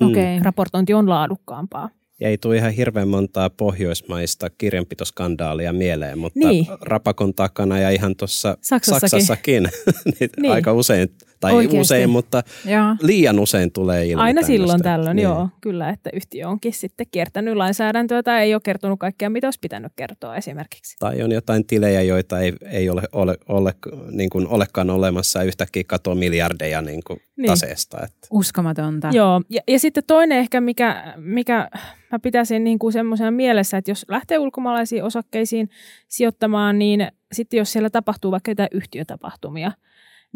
mm. 0.00 0.10
okay. 0.10 0.38
raportointi 0.42 0.94
on 0.94 1.08
laadukkaampaa. 1.08 1.90
Ja 2.20 2.28
ei 2.28 2.38
tule 2.38 2.56
ihan 2.56 2.72
hirveän 2.72 3.08
montaa 3.08 3.50
pohjoismaista 3.50 4.50
kirjanpitoskandaalia 4.50 5.72
mieleen, 5.72 6.18
mutta 6.18 6.38
niin. 6.38 6.66
Rapakon 6.80 7.34
takana 7.34 7.78
ja 7.78 7.90
ihan 7.90 8.16
tuossa 8.16 8.58
Saksassakin, 8.60 9.10
Saksassakin 9.10 9.62
niin 10.20 10.30
niin. 10.36 10.52
aika 10.52 10.72
usein 10.72 11.08
Tai 11.40 11.52
Oikeesti? 11.52 11.78
usein, 11.80 12.10
mutta 12.10 12.42
Joo. 12.64 12.96
liian 13.02 13.38
usein 13.38 13.72
tulee 13.72 14.06
ilmi 14.06 14.22
Aina 14.22 14.42
silloin 14.42 14.68
tämmöistä. 14.82 14.88
tällöin, 14.88 15.16
Niin. 15.16 15.24
joo, 15.24 15.48
kyllä, 15.60 15.88
että 15.90 16.10
yhtiö 16.12 16.48
onkin 16.48 16.72
sitten 16.72 17.06
kiertänyt 17.10 17.56
lainsäädäntöä 17.56 18.22
tai 18.22 18.42
ei 18.42 18.54
ole 18.54 18.60
kertonut 18.64 18.98
kaikkea, 18.98 19.30
mitä 19.30 19.46
olisi 19.46 19.58
pitänyt 19.62 19.92
kertoa 19.96 20.36
esimerkiksi. 20.36 20.96
Tai 20.98 21.22
on 21.22 21.32
jotain 21.32 21.66
tilejä, 21.66 22.02
joita 22.02 22.40
ei, 22.40 22.52
ei 22.70 22.90
ole, 22.90 23.02
ole, 23.12 23.36
ole, 23.48 23.74
niin 24.10 24.30
kuin 24.30 24.48
olekaan 24.48 24.90
olemassa 24.90 25.38
ja 25.38 25.44
yhtäkkiä 25.44 25.82
katoaa 25.86 26.14
miljardeja 26.16 26.82
niin 26.82 27.00
kuin 27.06 27.20
Niin. 27.36 27.46
taseesta. 27.46 27.96
Että. 28.04 28.26
Uskomatonta. 28.30 29.08
Joo, 29.12 29.42
ja, 29.50 29.60
ja 29.68 29.78
sitten 29.78 30.02
toinen 30.06 30.38
ehkä, 30.38 30.60
mikä, 30.60 31.14
mikä 31.16 31.68
mä 32.12 32.18
pitäisin 32.18 32.64
niin 32.64 32.78
kuin 32.78 32.92
semmoisena 32.92 33.30
mielessä, 33.30 33.76
että 33.76 33.90
jos 33.90 34.04
lähtee 34.08 34.38
ulkomaalaisiin 34.38 35.04
osakkeisiin 35.04 35.68
sijoittamaan, 36.08 36.78
niin 36.78 37.08
sitten 37.32 37.58
jos 37.58 37.72
siellä 37.72 37.90
tapahtuu 37.90 38.30
vaikka 38.30 38.50
jotain 38.50 38.68
yhtiötapahtumia, 38.72 39.72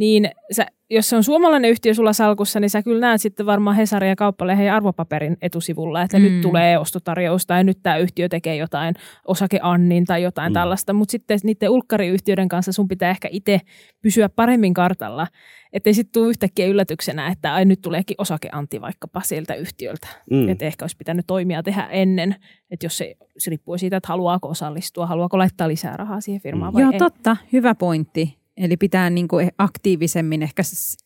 niin 0.00 0.30
sä, 0.52 0.66
jos 0.90 1.08
se 1.08 1.16
on 1.16 1.24
suomalainen 1.24 1.70
yhtiö 1.70 1.94
sulla 1.94 2.12
salkussa, 2.12 2.60
niin 2.60 2.70
sä 2.70 2.82
kyllä 2.82 3.00
näet 3.00 3.20
sitten 3.20 3.46
varmaan 3.46 3.76
Hesarin 3.76 4.08
ja 4.08 4.16
Kauppalehden 4.16 4.66
ja 4.66 4.76
arvopaperin 4.76 5.36
etusivulla, 5.42 6.02
että 6.02 6.18
mm. 6.18 6.24
Mm. 6.24 6.30
nyt 6.32 6.40
tulee 6.40 6.78
ostotarjous 6.78 7.46
tai 7.46 7.64
nyt 7.64 7.78
tämä 7.82 7.96
yhtiö 7.96 8.28
tekee 8.28 8.56
jotain 8.56 8.94
osakeannin 9.26 10.04
tai 10.04 10.22
jotain 10.22 10.50
Mm. 10.50 10.52
mm. 10.52 10.54
tällaista, 10.54 10.92
mutta 10.92 11.12
sitten 11.12 11.38
niiden 11.42 11.70
ulkkariyhtiöiden 11.70 12.48
kanssa 12.48 12.72
sun 12.72 12.88
pitää 12.88 13.10
ehkä 13.10 13.28
itse 13.32 13.60
pysyä 14.02 14.28
paremmin 14.28 14.74
kartalla, 14.74 15.26
ettei 15.72 15.94
sitten 15.94 16.12
tule 16.12 16.30
yhtäkkiä 16.30 16.66
yllätyksenä, 16.66 17.28
että 17.28 17.54
ai 17.54 17.64
nyt 17.64 17.82
tuleekin 17.82 18.14
osakeanti 18.18 18.80
vaikkapa 18.80 19.20
sieltä 19.24 19.54
yhtiöltä. 19.54 20.08
Mm. 20.30 20.36
Mm. 20.36 20.48
Että 20.48 20.64
ehkä 20.64 20.84
olisi 20.84 20.96
pitänyt 20.96 21.26
toimia 21.26 21.62
tehdä 21.62 21.88
ennen, 21.90 22.36
että 22.70 22.86
jos 22.86 22.98
se, 22.98 23.14
se 23.38 23.50
riippuu 23.50 23.78
siitä, 23.78 23.96
että 23.96 24.08
haluaako 24.08 24.48
osallistua, 24.48 25.06
haluaako 25.06 25.38
laittaa 25.38 25.68
lisää 25.68 25.96
rahaa 25.96 26.20
siihen 26.20 26.42
firmaan 26.42 26.72
vai 26.72 26.82
Joo, 26.82 26.90
ei. 26.92 26.98
totta. 26.98 27.36
Hyvä 27.52 27.74
pointti. 27.74 28.39
Eli 28.60 28.76
pitää 28.76 29.10
niin 29.10 29.28
kuin 29.28 29.50
aktiivisemmin 29.58 30.42
ehkä 30.42 30.62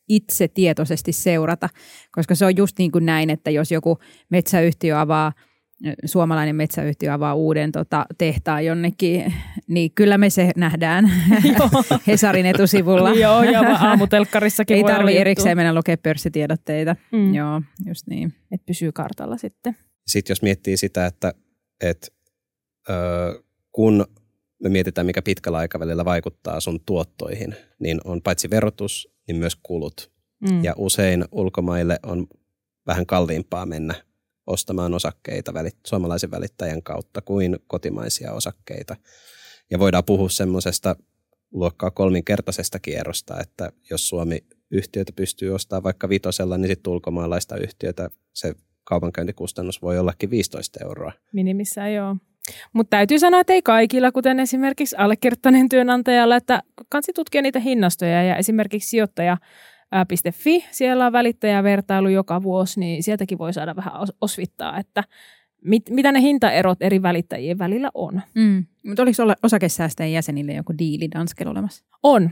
itse 0.09 0.47
tietoisesti 0.47 1.11
seurata, 1.11 1.69
koska 2.11 2.35
se 2.35 2.45
on 2.45 2.57
just 2.57 2.77
niin 2.77 2.91
kuin 2.91 3.05
näin, 3.05 3.29
että 3.29 3.51
jos 3.51 3.71
joku 3.71 3.97
metsäyhtiö 4.29 4.99
avaa, 4.99 5.33
suomalainen 6.05 6.55
metsäyhtiö 6.55 7.13
avaa 7.13 7.33
uuden 7.33 7.71
tota, 7.71 8.05
tehtaan 8.17 8.65
jonnekin, 8.65 9.33
niin 9.67 9.91
kyllä 9.91 10.17
me 10.17 10.29
se 10.29 10.51
nähdään 10.55 11.11
Hesarin 12.07 12.45
etusivulla. 12.45 13.11
Joo, 13.25 13.43
ja 13.43 13.61
aamutelkkarissakin 13.61 14.77
Ei 14.77 14.83
tarvi 14.83 15.17
erikseen 15.17 15.57
mennä 15.57 15.75
lukea 15.75 15.97
pörssitiedotteita. 15.97 16.95
Mm. 17.11 17.33
Joo, 17.33 17.61
just 17.85 18.07
niin. 18.07 18.33
Että 18.51 18.65
pysyy 18.65 18.91
kartalla 18.91 19.37
sitten. 19.37 19.77
Sitten 20.07 20.31
jos 20.31 20.41
miettii 20.41 20.77
sitä, 20.77 21.05
että, 21.05 21.33
että 21.81 22.07
ö, 22.89 22.93
kun 23.71 24.05
me 24.63 24.69
mietitään, 24.69 25.07
mikä 25.07 25.21
pitkällä 25.21 25.57
aikavälillä 25.57 26.05
vaikuttaa 26.05 26.59
sun 26.59 26.79
tuottoihin, 26.85 27.55
niin 27.79 28.01
on 28.03 28.21
paitsi 28.21 28.49
verotus, 28.49 29.09
niin 29.27 29.37
myös 29.37 29.55
kulut. 29.63 30.11
Mm. 30.39 30.63
Ja 30.63 30.73
usein 30.77 31.25
ulkomaille 31.31 31.99
on 32.03 32.27
vähän 32.87 33.05
kalliimpaa 33.05 33.65
mennä 33.65 33.95
ostamaan 34.47 34.93
osakkeita 34.93 35.53
välit, 35.53 35.77
suomalaisen 35.87 36.31
välittäjän 36.31 36.83
kautta 36.83 37.21
kuin 37.21 37.59
kotimaisia 37.67 38.33
osakkeita. 38.33 38.95
Ja 39.71 39.79
voidaan 39.79 40.03
puhua 40.03 40.29
semmoisesta 40.29 40.95
luokkaa 41.51 41.91
kolminkertaisesta 41.91 42.79
kierrosta, 42.79 43.39
että 43.39 43.71
jos 43.89 44.09
Suomi 44.09 44.45
yhtiötä 44.71 45.11
pystyy 45.15 45.49
ostamaan 45.49 45.83
vaikka 45.83 46.09
vitosella, 46.09 46.57
niin 46.57 46.67
sitten 46.67 46.93
ulkomaalaista 46.93 47.57
yhtiötä 47.57 48.09
se 48.33 48.55
kaupankäyntikustannus 48.83 49.81
voi 49.81 49.99
ollakin 49.99 50.29
15 50.29 50.79
euroa. 50.83 51.11
Minimissään 51.33 51.93
joo. 51.93 52.15
Mutta 52.73 52.97
täytyy 52.97 53.19
sanoa, 53.19 53.39
että 53.39 53.53
ei 53.53 53.61
kaikilla, 53.61 54.11
kuten 54.11 54.39
esimerkiksi 54.39 54.95
allekirjoittaneen 54.95 55.69
työnantajalla, 55.69 56.35
että 56.35 56.63
kansi 56.89 57.13
tutkia 57.13 57.41
niitä 57.41 57.59
hinnastoja 57.59 58.23
ja 58.23 58.35
esimerkiksi 58.35 58.89
sijoittaja 58.89 59.37
.fi, 60.33 60.65
siellä 60.71 61.05
on 61.05 61.11
välittäjävertailu 61.11 62.09
joka 62.09 62.43
vuosi, 62.43 62.79
niin 62.79 63.03
sieltäkin 63.03 63.37
voi 63.37 63.53
saada 63.53 63.75
vähän 63.75 63.93
os- 63.93 64.15
osvittaa, 64.21 64.79
että 64.79 65.03
mit, 65.61 65.89
mitä 65.89 66.11
ne 66.11 66.21
hintaerot 66.21 66.81
eri 66.81 67.01
välittäjien 67.01 67.57
välillä 67.57 67.91
on. 67.93 68.21
Mm. 68.35 68.65
Mutta 68.83 69.03
oliko 69.03 69.23
osakesäästäjien 69.43 70.13
jäsenille 70.13 70.53
joku 70.53 70.73
diili 70.77 71.11
Danskel 71.11 71.47
olemassa? 71.47 71.83
On. 72.03 72.29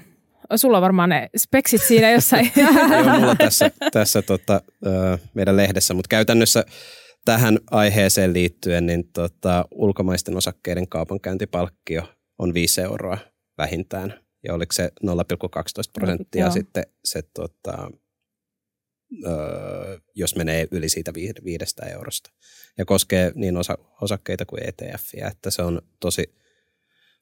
Sulla 0.56 0.78
on 0.78 0.82
varmaan 0.82 1.10
ne 1.10 1.30
speksit 1.38 1.82
siinä 1.82 2.12
jossain. 2.12 2.52
Ole 3.02 3.20
mulla 3.20 3.36
tässä, 3.36 3.72
tässä 3.92 4.22
tota, 4.22 4.62
meidän 5.34 5.58
lehdessä, 5.58 5.94
mutta 5.94 6.08
käytännössä 6.10 6.66
tähän 7.26 7.60
aiheeseen 7.72 8.34
liittyen, 8.34 8.86
niin 8.86 9.10
tota, 9.14 9.66
ulkomaisten 9.72 10.38
osakkeiden 10.38 10.88
kaupankäyntipalkkio 10.88 12.04
on 12.40 12.54
5 12.54 12.82
euroa 12.82 13.18
vähintään. 13.58 14.20
Ja 14.44 14.54
oliko 14.54 14.72
se 14.74 14.92
0,12 15.06 15.12
prosenttia 15.94 16.46
Joo. 16.46 16.52
sitten 16.52 16.84
se, 17.06 17.22
tota, 17.22 17.92
ö, 19.28 20.00
jos 20.16 20.36
menee 20.36 20.68
yli 20.72 20.90
siitä 20.90 21.14
vi- 21.14 21.44
viidestä 21.44 21.86
eurosta. 21.86 22.32
Ja 22.78 22.86
koskee 22.86 23.32
niin 23.36 23.58
osa, 23.58 23.78
osakkeita 24.02 24.46
kuin 24.46 24.62
ETFiä, 24.68 25.28
että 25.28 25.52
se 25.52 25.62
on 25.62 25.82
tosi, 26.00 26.36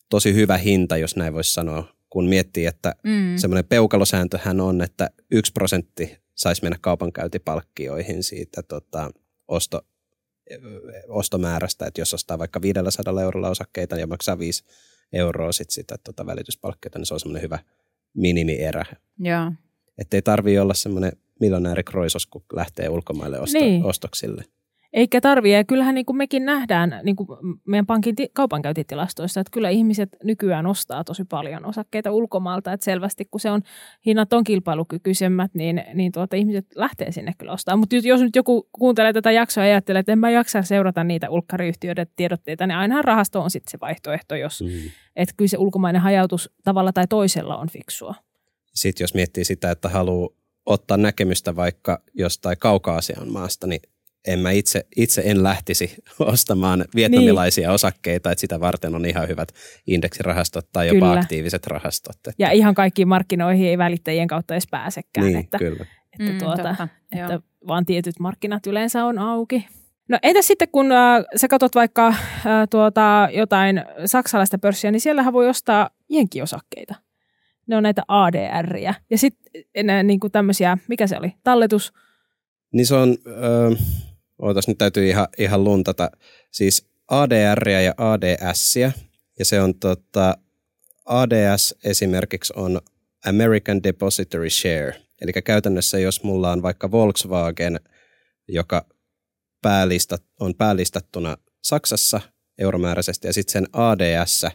tosi 0.10 0.34
hyvä 0.34 0.58
hinta, 0.58 0.98
jos 0.98 1.16
näin 1.16 1.34
voisi 1.34 1.54
sanoa, 1.54 1.96
kun 2.10 2.26
miettii, 2.30 2.66
että 2.66 2.96
Mm. 3.04 3.38
semmoinen 3.38 3.66
peukalosääntöhän 3.66 4.60
on, 4.60 4.82
että 4.82 5.10
yksi 5.32 5.52
prosentti 5.52 6.18
saisi 6.36 6.62
mennä 6.64 6.78
kaupankäyntipalkkioihin 6.82 8.24
siitä 8.24 8.64
tota, 8.64 9.12
osto, 9.48 9.82
ostomäärästä, 11.08 11.86
että 11.86 12.02
jos 12.02 12.14
ostaa 12.14 12.40
vaikka 12.40 12.62
500 12.62 13.22
eurolla 13.22 13.50
osakkeita 13.50 13.96
ja 13.96 14.08
maksaa 14.08 14.40
5 14.40 14.64
euroa 15.14 15.52
sit 15.52 15.70
sitä 15.70 15.96
tota, 16.04 16.26
välityspalkkiota, 16.26 17.00
niin 17.00 17.06
se 17.06 17.14
on 17.14 17.20
semmoinen 17.20 17.44
hyvä 17.44 17.60
minimierä. 18.14 18.86
Joo. 19.20 19.52
Että 19.98 20.18
ei 20.18 20.22
tarvii 20.22 20.60
olla 20.60 20.74
semmoinen 20.74 21.12
miljonääri 21.40 21.84
kroisos, 21.84 22.26
kun 22.26 22.44
lähtee 22.54 22.90
ulkomaille 22.90 23.40
osto, 23.40 23.60
Niin. 23.60 23.86
ostoksille. 23.86 24.44
Eikä 24.94 25.22
tarvitse. 25.22 25.56
Ja 25.56 25.64
kyllähän 25.64 25.96
niin 25.96 26.06
kuin 26.06 26.18
mekin 26.18 26.46
nähdään 26.46 27.00
niin 27.04 27.16
kuin 27.16 27.28
meidän 27.68 27.86
pankin 27.86 28.16
ti- 28.16 28.30
kaupankäyntitilastoissa, 28.34 29.40
että 29.40 29.52
kyllä 29.52 29.70
ihmiset 29.70 30.10
nykyään 30.24 30.66
ostaa 30.66 31.04
tosi 31.04 31.24
paljon 31.24 31.66
osakkeita 31.66 32.12
ulkomaalta. 32.12 32.74
Että 32.74 32.84
selvästi 32.84 33.26
kun 33.32 33.40
se 33.40 33.52
on, 33.52 33.62
hinnat 34.06 34.34
on 34.34 34.44
kilpailukykyisemmät, 34.44 35.52
niin, 35.54 35.84
niin 35.94 36.12
tuota, 36.12 36.36
ihmiset 36.36 36.66
lähtee 36.76 37.12
sinne 37.12 37.34
kyllä 37.38 37.52
ostamaan. 37.52 37.80
Mutta 37.80 37.96
jos 37.96 38.22
nyt 38.22 38.36
joku 38.36 38.70
kuuntelee 38.72 39.14
tätä 39.14 39.32
jaksoa 39.32 39.66
ja 39.66 39.72
ajattelee, 39.74 40.00
että 40.00 40.12
en 40.12 40.20
mä 40.20 40.30
jaksa 40.30 40.64
seurata 40.64 41.04
niitä 41.04 41.30
ulkkariyhtiöiden 41.30 42.08
tiedotteita, 42.16 42.68
niin 42.68 42.78
ainahan 42.78 43.04
rahasto 43.04 43.42
on 43.42 43.52
sitten 43.52 43.72
se 43.72 43.78
vaihtoehto, 43.82 44.36
jos, 44.36 44.62
Mm. 44.62 44.92
että 45.16 45.34
kyllä 45.38 45.50
se 45.50 45.58
ulkomainen 45.58 46.02
hajautus 46.02 46.50
tavalla 46.64 46.94
tai 46.94 47.08
toisella 47.08 47.58
on 47.58 47.70
fiksua. 47.70 48.16
Sitten 48.74 49.04
jos 49.04 49.14
miettii 49.14 49.46
sitä, 49.46 49.72
että 49.72 49.90
haluaa 49.90 50.30
ottaa 50.66 50.98
näkemystä 50.98 51.56
vaikka 51.56 52.02
jostain 52.14 52.58
kauka-Aasian 52.60 53.32
maasta, 53.32 53.68
niin 53.68 53.82
en 54.28 54.40
mä 54.40 54.52
itse, 54.52 54.86
itse 54.98 55.22
en 55.26 55.44
lähtisi 55.44 55.96
ostamaan 56.20 56.86
vietnamilaisia 56.96 57.68
niin. 57.68 57.76
osakkeita, 57.76 58.32
että 58.32 58.42
sitä 58.42 58.60
varten 58.60 58.96
on 58.96 59.06
ihan 59.06 59.28
hyvät 59.28 59.52
indeksirahastot 59.88 60.68
tai 60.74 60.88
jopa 60.88 61.00
Kyllä. 61.00 61.20
aktiiviset 61.20 61.68
rahastot. 61.68 62.16
Että, 62.16 62.32
Ja 62.38 62.52
ihan 62.52 62.74
kaikkiin 62.74 63.08
markkinoihin 63.08 63.68
ei 63.68 63.78
välittäjien 63.78 64.28
kautta 64.28 64.54
edes 64.54 64.68
pääsekään. 64.72 65.28
niin, 65.28 65.38
että, 65.38 65.58
kyllä. 65.58 65.86
että, 66.14 66.32
Mm, 66.34 66.38
tuota, 66.40 66.64
totta, 66.64 66.88
joo. 67.16 67.24
että 67.32 67.40
vaan 67.68 67.86
tietyt 67.86 68.20
markkinat 68.20 68.68
yleensä 68.68 69.06
on 69.06 69.20
auki. 69.20 69.68
No 70.10 70.20
entäs 70.24 70.48
sitten, 70.48 70.68
kun 70.72 70.92
äh, 70.92 71.24
sä 71.36 71.48
katsot 71.48 71.76
vaikka 71.76 72.08
äh, 72.08 72.16
tuota, 72.70 73.30
jotain 73.34 73.84
saksalaista 74.06 74.58
pörssiä, 74.58 74.92
niin 74.92 75.02
siellähän 75.02 75.34
voi 75.34 75.50
ostaa 75.50 75.90
jenkiosakkeita. 76.10 76.96
Ne 77.68 77.78
on 77.78 77.84
näitä 77.84 78.02
ADRiä. 78.08 78.94
Ja 79.10 79.18
sitten 79.18 80.08
niin 80.08 80.20
kuin 80.20 80.32
tämmöisiä, 80.32 80.78
mikä 80.88 81.08
se 81.08 81.18
oli, 81.18 81.34
talletus, 81.44 81.94
Niin 82.74 82.86
se 82.86 82.96
on, 82.96 83.18
öö, 83.28 83.72
ootas 84.42 84.68
nyt 84.68 84.78
täytyy 84.78 85.10
ihan, 85.10 85.28
ihan 85.38 85.64
luntata, 85.64 86.12
siis 86.52 86.88
ADR 87.08 87.70
ja 87.70 87.94
ADS, 87.98 88.76
ja 89.40 89.46
se 89.46 89.62
on 89.62 89.76
tota, 89.76 90.38
ADS 91.06 91.76
esimerkiksi 91.84 92.54
on 92.56 92.82
American 93.28 93.84
Depository 93.84 94.50
Share, 94.50 94.96
eli 95.22 95.32
käytännössä 95.34 96.00
jos 96.00 96.24
mulla 96.24 96.52
on 96.52 96.62
vaikka 96.62 96.92
Volkswagen, 96.92 97.80
joka 98.48 98.86
päälistat, 99.62 100.24
on 100.40 100.56
päälistattuna 100.56 101.38
Saksassa 101.64 102.22
euromääräisesti, 102.58 103.28
ja 103.28 103.34
sitten 103.34 103.52
sen 103.52 103.68
ADS 103.74 104.46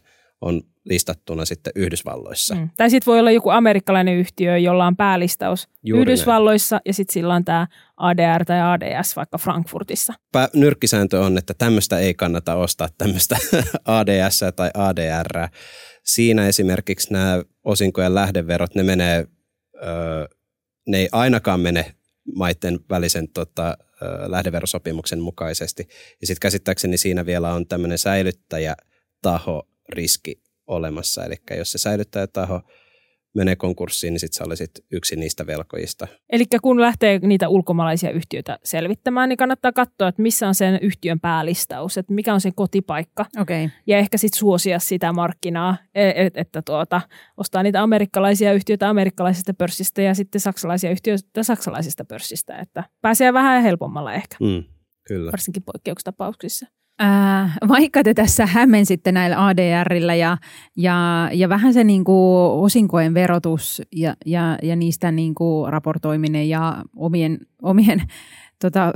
on 0.41 0.63
listattuna 0.85 1.45
sitten 1.45 1.73
Yhdysvalloissa. 1.77 2.55
mm. 2.55 2.71
tai 2.77 2.91
sitten 2.91 3.11
voi 3.11 3.21
olla 3.21 3.31
joku 3.31 3.51
amerikkalainen 3.51 4.17
yhtiö, 4.17 4.59
jolla 4.59 4.87
on 4.87 4.97
päälistaus 4.97 5.69
Juuri 5.83 5.99
näin. 5.99 6.03
Yhdysvalloissa, 6.03 6.81
ja 6.85 6.95
sitten 6.95 7.13
sillä 7.13 7.35
on 7.35 7.45
tämä 7.45 7.67
ADR 7.97 8.45
tai 8.45 8.61
ADS 8.61 9.17
vaikka 9.17 9.39
Frankfurtissa. 9.39 10.13
nyrkkisääntö 10.55 11.21
on, 11.21 11.39
että 11.39 11.55
tämmöistä 11.59 11.99
ei 11.99 12.15
kannata 12.15 12.55
ostaa, 12.55 12.89
tämmöistä 12.99 13.37
ADS 13.85 14.41
tai 14.57 14.71
ADR. 14.75 15.49
Siinä 16.05 16.49
esimerkiksi 16.49 17.13
nämä 17.13 17.43
osinkojen 17.65 18.15
lähdeverot, 18.15 18.75
ne 18.75 18.83
menee, 18.83 19.27
ne 20.89 20.99
ei 20.99 21.09
ainakaan 21.13 21.61
mene 21.61 21.95
maiden 22.35 22.81
välisen 22.91 23.29
tota, 23.29 23.77
lähdeverosopimuksen 24.27 25.21
mukaisesti. 25.21 25.89
Ja 26.21 26.27
sitten 26.27 26.41
käsittääkseni 26.41 26.97
siinä 26.97 27.27
vielä 27.27 27.53
on 27.53 27.67
tämmöinen 27.67 27.99
säilyttäjätaho 27.99 29.69
riski 29.89 30.43
olemassa. 30.67 31.25
Eli 31.25 31.37
jos 31.57 31.73
se 31.73 31.79
säilyttäjätaho 31.79 32.63
menee 33.37 33.57
konkurssiin, 33.57 34.13
niin 34.13 34.21
sitten 34.21 34.37
sä 34.37 34.45
olisit 34.45 34.71
yksi 34.91 35.17
niistä 35.17 35.47
velkojista. 35.47 36.07
Eli 36.33 36.45
kun 36.63 36.81
lähtee 36.81 37.19
niitä 37.19 37.49
ulkomaalaisia 37.49 38.11
yhtiöitä 38.11 38.59
selvittämään, 38.65 39.29
niin 39.29 39.37
kannattaa 39.37 39.73
katsoa, 39.73 40.09
että 40.09 40.23
missä 40.23 40.49
on 40.49 40.55
sen 40.55 40.79
yhtiön 40.83 41.21
päälistaus, 41.21 41.99
että 41.99 42.13
mikä 42.15 42.35
on 42.35 42.41
sen 42.41 42.55
kotipaikka. 42.55 43.27
Okay. 43.41 43.69
Ja 43.87 43.99
ehkä 43.99 44.19
sitten 44.19 44.39
suosia 44.39 44.79
sitä 44.79 45.13
markkinaa, 45.13 45.77
että, 45.95 46.41
että 46.41 46.63
tuota, 46.63 47.01
ostaa 47.37 47.63
niitä 47.63 47.83
amerikkalaisia 47.83 48.53
yhtiöitä 48.53 48.89
amerikkalaisesta 48.89 49.55
pörssistä 49.55 50.03
ja 50.03 50.15
sitten 50.15 50.41
saksalaisia 50.41 50.91
yhtiöitä 50.91 51.43
saksalaisesta 51.43 52.05
pörssistä, 52.05 52.57
että 52.59 52.85
pääsee 53.01 53.33
vähän 53.33 53.63
helpommalla 53.63 54.15
ehkä, 54.15 54.37
Mm, 54.41 54.65
kyllä. 55.09 55.33
varsinkin 55.33 55.63
poikkeuksetapauksissa. 55.63 56.67
Ää, 56.99 57.53
vaikka 57.69 58.03
te 58.03 58.15
tässä 58.15 58.47
hämmensitte 58.47 59.13
näillä 59.13 59.47
ADRillä 59.47 60.15
ja, 60.15 60.39
ja, 60.77 61.29
ja 61.33 61.49
vähän 61.49 61.75
se 61.75 61.85
niin 61.85 62.05
kuin 62.05 62.51
osinkojen 62.51 63.15
verotus 63.15 63.83
ja, 63.97 64.17
ja, 64.27 64.59
ja 64.63 64.77
niistä 64.77 65.13
niin 65.13 65.35
kuin 65.35 65.73
raportoiminen 65.73 66.49
ja 66.49 66.85
omien, 66.97 67.39
omien 67.63 68.03
tota, 68.61 68.93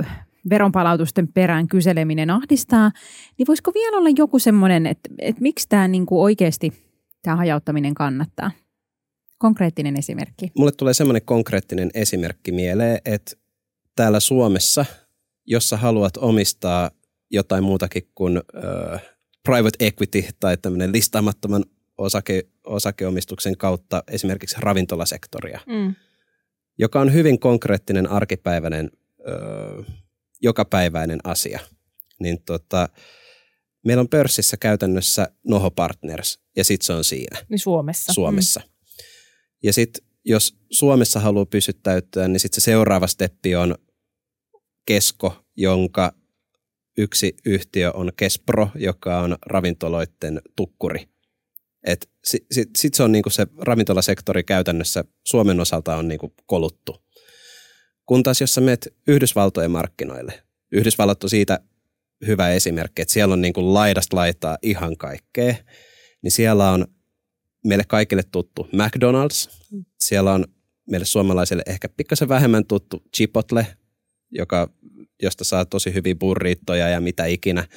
veronpalautusten 0.49 1.27
perään 1.27 1.67
kyseleminen 1.67 2.29
ahdistaa, 2.29 2.91
niin 3.37 3.47
voisiko 3.47 3.71
vielä 3.73 3.97
olla 3.97 4.09
joku 4.17 4.39
semmoinen, 4.39 4.85
että, 4.87 5.09
että 5.19 5.41
miksi 5.41 5.69
tämä 5.69 5.87
niin 5.87 6.05
kuin 6.05 6.21
oikeasti 6.21 6.73
tämä 7.21 7.35
hajauttaminen 7.35 7.93
kannattaa? 7.93 8.51
Konkreettinen 9.37 9.97
esimerkki. 9.97 10.51
Mulle 10.57 10.71
tulee 10.71 10.93
semmoinen 10.93 11.21
konkreettinen 11.25 11.89
esimerkki 11.93 12.51
mieleen, 12.51 12.99
että 13.05 13.31
täällä 13.95 14.19
Suomessa, 14.19 14.85
jos 15.45 15.69
sä 15.69 15.77
haluat 15.77 16.17
omistaa 16.17 16.91
jotain 17.31 17.63
muutakin 17.63 18.03
kuin 18.15 18.37
äh, 18.37 19.01
private 19.43 19.85
equity 19.85 20.23
tai 20.39 20.57
tämmöinen 20.57 20.91
listaamattoman 20.91 21.65
osake, 21.97 22.43
osakeomistuksen 22.65 23.57
kautta 23.57 24.03
esimerkiksi 24.11 24.55
ravintolasektoria, 24.59 25.59
Mm. 25.67 25.95
joka 26.77 27.01
on 27.01 27.13
hyvin 27.13 27.39
konkreettinen 27.39 28.11
arkipäiväinen, 28.11 28.91
äh, 29.19 29.85
jokapäiväinen 30.41 31.19
asia, 31.23 31.59
niin 32.19 32.43
tota, 32.43 32.89
meillä 33.85 34.01
on 34.01 34.09
pörssissä 34.09 34.57
käytännössä 34.57 35.27
Noho 35.47 35.71
Partners 35.71 36.39
ja 36.55 36.63
sitten 36.63 36.85
se 36.85 36.93
on 36.93 37.03
siinä. 37.03 37.37
Niin 37.49 37.59
Suomessa. 37.59 38.13
Suomessa. 38.13 38.61
Ja 39.63 39.73
sitten 39.73 40.05
jos 40.25 40.55
Suomessa 40.71 41.19
haluaa 41.19 41.45
pysyttäytyä, 41.45 42.27
niin 42.27 42.39
sitten 42.39 42.61
se 42.61 42.65
seuraava 42.65 43.07
steppi 43.07 43.55
on 43.55 43.75
Kesko, 44.85 45.43
jonka 45.57 46.13
yksi 46.97 47.35
yhtiö 47.45 47.91
on 47.91 48.11
Kespro, 48.17 48.69
joka 48.75 49.19
on 49.19 49.37
ravintoloiden 49.45 50.41
tukkuri. 50.55 51.07
Et 51.83 52.09
sit, 52.23 52.45
sit, 52.51 52.69
sit 52.77 52.93
se 52.93 53.03
on 53.03 53.11
niinku 53.11 53.29
se 53.29 53.47
ravintolasektori 53.57 54.43
käytännössä 54.43 55.03
Suomen 55.27 55.59
osalta 55.59 55.95
on 55.95 56.07
niinku 56.07 56.33
koluttu. 56.45 57.03
Kun 58.05 58.23
taas 58.23 58.41
jos 58.41 58.53
sä 58.53 58.61
menet 58.61 58.93
Yhdysvaltojen 59.07 59.71
markkinoille, 59.71 60.43
Yhdysvallat 60.71 61.23
on 61.23 61.29
siitä 61.29 61.59
hyvä 62.27 62.49
esimerkki, 62.49 63.01
että 63.01 63.13
siellä 63.13 63.33
on 63.33 63.41
niinku 63.41 63.73
laidasta 63.73 64.15
laitaa 64.15 64.57
ihan 64.61 64.97
kaikkea, 64.97 65.55
niin 66.21 66.31
siellä 66.31 66.71
on 66.71 66.87
meille 67.65 67.83
kaikille 67.87 68.23
tuttu 68.31 68.67
McDonald's. 68.73 69.49
Siellä 69.99 70.33
on 70.33 70.45
meille 70.89 71.05
suomalaisille 71.05 71.63
ehkä 71.65 71.89
pikkasen 71.89 72.29
vähemmän 72.29 72.65
tuttu 72.65 73.03
Chipotle, 73.15 73.67
joka, 74.31 74.69
josta 75.21 75.43
saa 75.43 75.65
tosi 75.65 75.93
hyviä 75.93 76.15
burrittoja 76.15 76.89
ja 76.89 77.01
mitä 77.01 77.25
ikinä. 77.25 77.67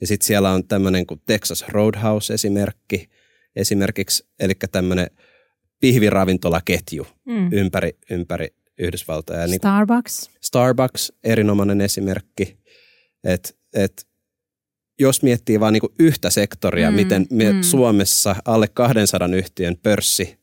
Ja 0.00 0.06
sitten 0.06 0.26
siellä 0.26 0.50
on 0.50 0.64
tämmöinen 0.66 1.06
kuin 1.06 1.20
Texas 1.26 1.64
Roadhouse 1.68 2.34
esimerkki, 2.34 3.10
esimerkiksi, 3.56 4.26
eli 4.40 4.52
tämmöinen 4.72 5.06
pihviravintolaketju 5.80 7.06
Mm. 7.26 7.52
ympäri, 7.52 7.98
ympäri 8.10 8.48
Yhdysvaltoja. 8.78 9.40
Ja 9.40 9.46
niin 9.46 9.56
Starbucks. 9.56 10.30
Starbucks, 10.40 11.12
erinomainen 11.24 11.80
esimerkki, 11.80 12.58
että 13.24 13.50
et, 13.74 14.06
jos 15.00 15.22
miettii 15.22 15.60
vain 15.60 15.72
niinku 15.72 15.92
yhtä 15.98 16.30
sektoria, 16.30 16.90
Mm, 16.90 16.94
miten 16.96 17.26
me 17.30 17.52
mm. 17.52 17.62
Suomessa 17.62 18.36
alle 18.44 18.68
200 18.68 19.28
yhtiön 19.36 19.76
pörssi 19.82 20.38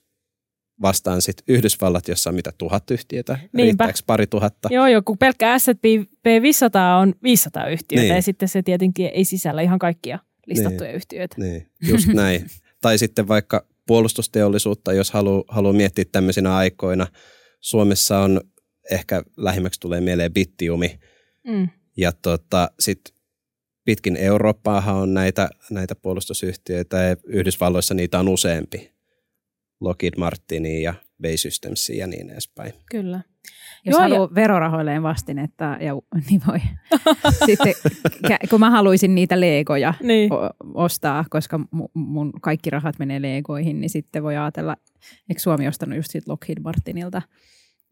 vastaan 0.81 1.21
sitten 1.21 1.43
Yhdysvallat, 1.47 2.07
jossa 2.07 2.29
on 2.29 2.35
mitä 2.35 2.51
tuhat 2.57 2.91
yhtiötä, 2.91 3.33
Niinpä. 3.33 3.57
riittääkö 3.57 3.99
pari 4.07 4.27
tuhatta? 4.27 4.69
Joo, 4.71 4.87
joo, 4.87 5.01
kun 5.05 5.17
pelkkä 5.17 5.59
S&P 5.59 5.83
500 6.41 6.97
on 6.97 7.13
500 7.23 7.67
yhtiötä 7.67 8.03
Niin. 8.03 8.15
ja 8.15 8.21
sitten 8.21 8.47
se 8.49 8.61
tietenkin 8.63 9.11
ei 9.13 9.25
sisällä 9.25 9.61
ihan 9.61 9.79
kaikkia 9.79 10.19
listattuja 10.45 10.91
yhtiöitä. 10.91 11.35
Niin, 11.39 11.67
just 11.87 12.07
näin. 12.23 12.45
tai 12.81 12.97
sitten 12.97 13.27
vaikka 13.27 13.65
puolustusteollisuutta, 13.87 14.93
jos 14.93 15.11
haluaa 15.11 15.43
haluu 15.47 15.73
miettiä 15.73 16.05
tämmöisinä 16.11 16.55
aikoina. 16.55 17.07
Suomessa 17.59 18.19
on 18.19 18.41
ehkä 18.91 19.23
lähimmäksi 19.37 19.79
tulee 19.79 20.01
mieleen 20.01 20.33
bittiumi, 20.33 20.99
Mm. 21.47 21.69
Ja 21.97 22.11
tota, 22.11 22.71
sitten 22.79 23.15
pitkin 23.85 24.15
Eurooppaahan 24.17 24.95
on 24.95 25.13
näitä, 25.13 25.49
näitä 25.71 25.95
puolustusyhtiöitä 25.95 26.97
ja 26.97 27.15
Yhdysvalloissa 27.25 27.93
niitä 27.93 28.19
on 28.19 28.27
useampi. 28.27 28.91
Lockheed 29.81 30.13
Martinia 30.17 30.81
ja 30.81 30.93
Bay 31.21 31.37
Systemsia 31.37 31.95
ja 31.99 32.07
niin 32.07 32.29
edespäin. 32.29 32.73
Kyllä. 32.91 33.21
Jos 33.85 33.93
Joo, 33.93 34.01
haluaa 34.01 34.35
verorahoilleen 34.35 35.03
vastinetta, 35.03 35.63
ja, 35.79 35.93
niin 36.29 36.41
voi. 36.47 36.59
Sitten, 37.45 37.73
kun 38.49 38.59
mä 38.59 38.69
haluaisin 38.69 39.15
niitä 39.15 39.39
legoja 39.39 39.93
Niin. 40.03 40.29
ostaa, 40.73 41.25
koska 41.29 41.59
mu- 41.75 41.89
mun 41.93 42.31
kaikki 42.41 42.69
rahat 42.69 42.99
menee 42.99 43.21
legoihin, 43.21 43.81
niin 43.81 43.89
sitten 43.89 44.23
voi 44.23 44.37
ajatella, 44.37 44.75
eikö 45.29 45.41
Suomi 45.41 45.67
ostanut 45.67 45.95
just 45.95 46.11
siitä 46.11 46.31
Lockheed 46.31 46.57
Martinilta, 46.63 47.21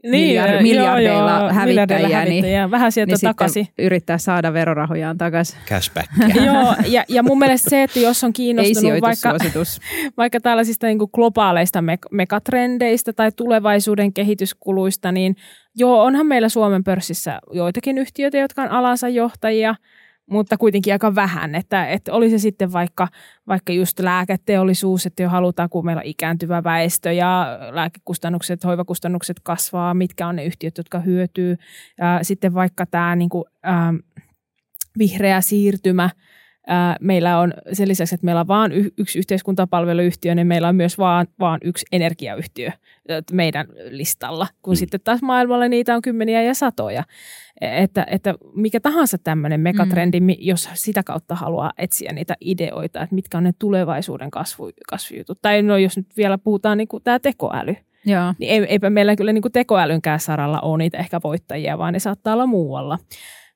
miljard- 0.08 0.52
joo, 0.52 0.62
miljardeilla 0.62 1.32
joo, 1.32 1.40
hävittäjiä, 1.40 1.66
miljardeilla 1.66 2.08
niin- 2.08 2.18
hävittäjiä. 2.18 2.72
Vähän 2.72 2.92
sieltä 2.92 3.12
niin 3.12 3.20
takaisin. 3.22 3.66
sitten 3.66 3.86
yrittää 3.86 4.18
saada 4.18 4.54
verorahojaan 4.54 5.18
takaisin. 5.18 5.60
Cashbackia. 5.68 6.44
Joo, 6.46 6.76
ja, 6.88 7.04
ja 7.08 7.24
mun 7.24 7.40
mielestä 7.40 7.70
se, 7.70 7.84
että 7.84 8.00
jos 8.00 8.24
on 8.24 8.34
kiinnostunut 8.34 9.02
vaikka, 9.02 9.36
vaikka 10.18 10.40
tällaisista 10.40 10.88
niin 10.88 11.00
kuin 11.00 11.10
globaaleista 11.14 11.82
me- 11.82 11.98
megatrendeistä 12.12 13.14
tai 13.14 13.32
tulevaisuuden 13.36 14.14
kehityskuluista, 14.14 15.12
niin 15.12 15.36
joo, 15.76 16.04
onhan 16.04 16.26
meillä 16.28 16.50
Suomen 16.50 16.84
pörssissä 16.84 17.40
joitakin 17.54 17.98
yhtiöitä, 17.98 18.38
jotka 18.38 18.62
on 18.62 18.70
alansa 18.72 19.10
johtajia, 19.10 19.76
mutta 20.30 20.58
kuitenkin 20.58 20.94
aika 20.94 21.16
vähän, 21.16 21.56
että, 21.56 21.88
että 21.88 22.14
oli 22.14 22.30
se 22.30 22.38
sitten 22.38 22.72
vaikka, 22.72 23.08
vaikka 23.48 23.74
just 23.74 24.00
lääketeollisuus, 24.00 25.06
että 25.06 25.24
jo 25.24 25.30
halutaan, 25.30 25.70
kun 25.70 25.86
meillä 25.86 26.00
on 26.00 26.06
ikääntyvä 26.06 26.64
väestö 26.64 27.12
ja 27.12 27.60
lääkekustannukset, 27.72 28.64
hoivakustannukset 28.64 29.38
kasvaa, 29.44 29.94
mitkä 29.94 30.28
on 30.28 30.36
ne 30.36 30.46
yhtiöt, 30.46 30.78
jotka 30.78 31.00
hyötyy. 31.00 31.58
Sitten 32.22 32.54
vaikka 32.54 32.86
tämä 32.86 33.16
niin 33.16 33.30
kuin, 33.30 33.44
ähm, 33.68 33.96
vihreä 34.98 35.42
siirtymä, 35.42 36.10
meillä 37.02 37.40
on 37.40 37.54
sen 37.74 37.88
lisäksi, 37.88 38.16
että 38.16 38.26
meillä 38.26 38.42
on 38.42 38.48
vain 38.48 38.72
yksi 38.98 39.20
yhteiskuntapalveluyhtiö, 39.20 40.36
niin 40.36 40.48
meillä 40.48 40.68
on 40.68 40.76
myös 40.76 40.98
vaan, 40.98 41.28
vaan 41.40 41.60
yksi 41.64 41.86
energiayhtiö 41.92 42.72
meidän 43.32 43.68
listalla, 43.90 44.48
kun 44.62 44.74
Mm. 44.74 44.76
sitten 44.78 45.00
taas 45.04 45.22
maailmalla 45.22 45.68
niitä 45.68 45.96
on 45.96 46.02
kymmeniä 46.02 46.42
ja 46.42 46.54
satoja. 46.54 47.04
E- 47.62 47.84
Että, 47.84 48.06
että 48.10 48.34
mikä 48.56 48.80
tahansa 48.80 49.18
tämmöinen 49.18 49.60
megatrendi, 49.60 50.20
mm. 50.20 50.28
jos 50.40 50.70
sitä 50.74 51.04
kautta 51.04 51.36
haluaa 51.36 51.72
etsiä 51.78 52.14
niitä 52.14 52.36
ideoita, 52.42 53.02
että 53.02 53.16
mitkä 53.16 53.38
on 53.38 53.44
ne 53.44 53.52
tulevaisuuden 53.60 54.32
kasvu, 54.32 54.72
kasvujutut. 54.90 55.40
Tai 55.42 55.62
no, 55.62 55.78
jos 55.78 55.98
nyt 55.98 56.08
vielä 56.18 56.38
puhutaan 56.38 56.78
niin 56.78 56.88
kuin 56.88 57.04
tämä 57.04 57.20
tekoäly, 57.20 57.76
Joo. 58.06 58.34
niin 58.40 58.52
ei, 58.52 58.66
eipä 58.70 58.90
meillä 58.90 59.16
kyllä 59.16 59.34
niin 59.34 59.42
kuin 59.42 59.52
tekoälynkään 59.52 60.20
saralla 60.20 60.62
ole 60.62 60.78
niitä 60.78 60.98
ehkä 60.98 61.20
voittajia, 61.24 61.78
vaan 61.78 61.94
ne 61.94 62.00
saattaa 62.00 62.34
olla 62.34 62.46
muualla. 62.46 62.98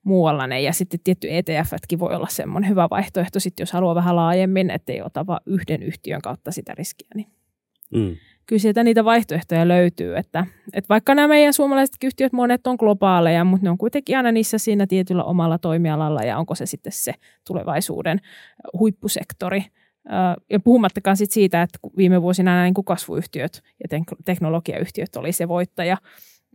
Muualla 0.04 0.48
ne. 0.48 0.62
Ja 0.62 0.74
sitten 0.74 1.00
tietty 1.04 1.28
ETFtkin 1.32 2.00
voi 2.00 2.16
olla 2.16 2.28
semmoinen 2.30 2.70
hyvä 2.70 2.88
vaihtoehto, 2.90 3.40
sitten 3.40 3.62
jos 3.64 3.72
haluaa 3.72 3.96
vähän 3.96 4.16
laajemmin, 4.16 4.70
ettei 4.70 5.02
ota 5.02 5.28
vain 5.28 5.40
yhden 5.46 5.84
yhtiön 5.84 6.22
kautta 6.22 6.52
sitä 6.52 6.74
riskiä. 6.78 7.08
Niin 7.16 7.28
Mm. 7.96 8.16
kyllä 8.46 8.60
sieltä 8.60 8.84
niitä 8.84 9.06
vaihtoehtoja 9.06 9.68
löytyy, 9.68 10.16
että, 10.18 10.46
että 10.74 10.90
vaikka 10.90 11.16
nämä 11.16 11.28
meidän 11.28 11.54
suomalaiset 11.54 11.96
yhtiöt 12.04 12.34
monet 12.34 12.68
on 12.68 12.76
globaaleja, 12.80 13.44
mutta 13.44 13.64
ne 13.66 13.70
on 13.70 13.78
kuitenkin 13.78 14.18
aina 14.18 14.32
niissä 14.32 14.58
siinä 14.58 14.88
tietyllä 14.88 15.24
omalla 15.24 15.58
toimialalla 15.58 16.22
ja 16.24 16.38
onko 16.38 16.56
se 16.56 16.66
sitten 16.66 16.94
se 16.94 17.14
tulevaisuuden 17.48 18.20
huippusektori. 18.80 19.64
Ja 20.50 20.60
puhumattakaan 20.60 21.18
sit 21.18 21.32
siitä, 21.32 21.62
että 21.62 21.80
viime 21.98 22.22
vuosina 22.22 22.52
nämä 22.52 22.64
niin 22.64 22.86
kasvuyhtiöt 22.86 23.62
ja 23.84 23.98
tek- 23.98 24.22
teknologiayhtiöt 24.26 25.16
oli 25.16 25.32
se 25.32 25.48
voittaja, 25.48 25.98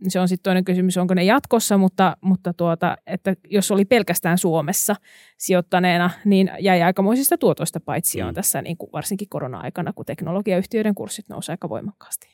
se 0.07 0.19
on 0.19 0.27
sitten 0.27 0.43
toinen 0.43 0.65
kysymys, 0.65 0.97
onko 0.97 1.13
ne 1.13 1.23
jatkossa, 1.23 1.77
mutta, 1.77 2.17
mutta 2.21 2.53
tuota, 2.53 2.97
että 3.07 3.35
jos 3.49 3.71
oli 3.71 3.85
pelkästään 3.85 4.37
Suomessa 4.37 4.95
sijoittaneena, 5.37 6.09
niin 6.25 6.51
jäi 6.59 6.81
aikamoisista 6.81 7.37
tuotoista 7.37 7.79
paitsi 7.79 8.21
on 8.21 8.29
Mm. 8.29 8.33
tässä 8.33 8.61
niin 8.61 8.77
kuin 8.77 8.89
varsinkin 8.93 9.29
korona-aikana, 9.29 9.93
kun 9.93 10.05
teknologiayhtiöiden 10.05 10.95
kurssit 10.95 11.29
nousivat 11.29 11.53
aika 11.53 11.69
voimakkaasti. 11.69 12.27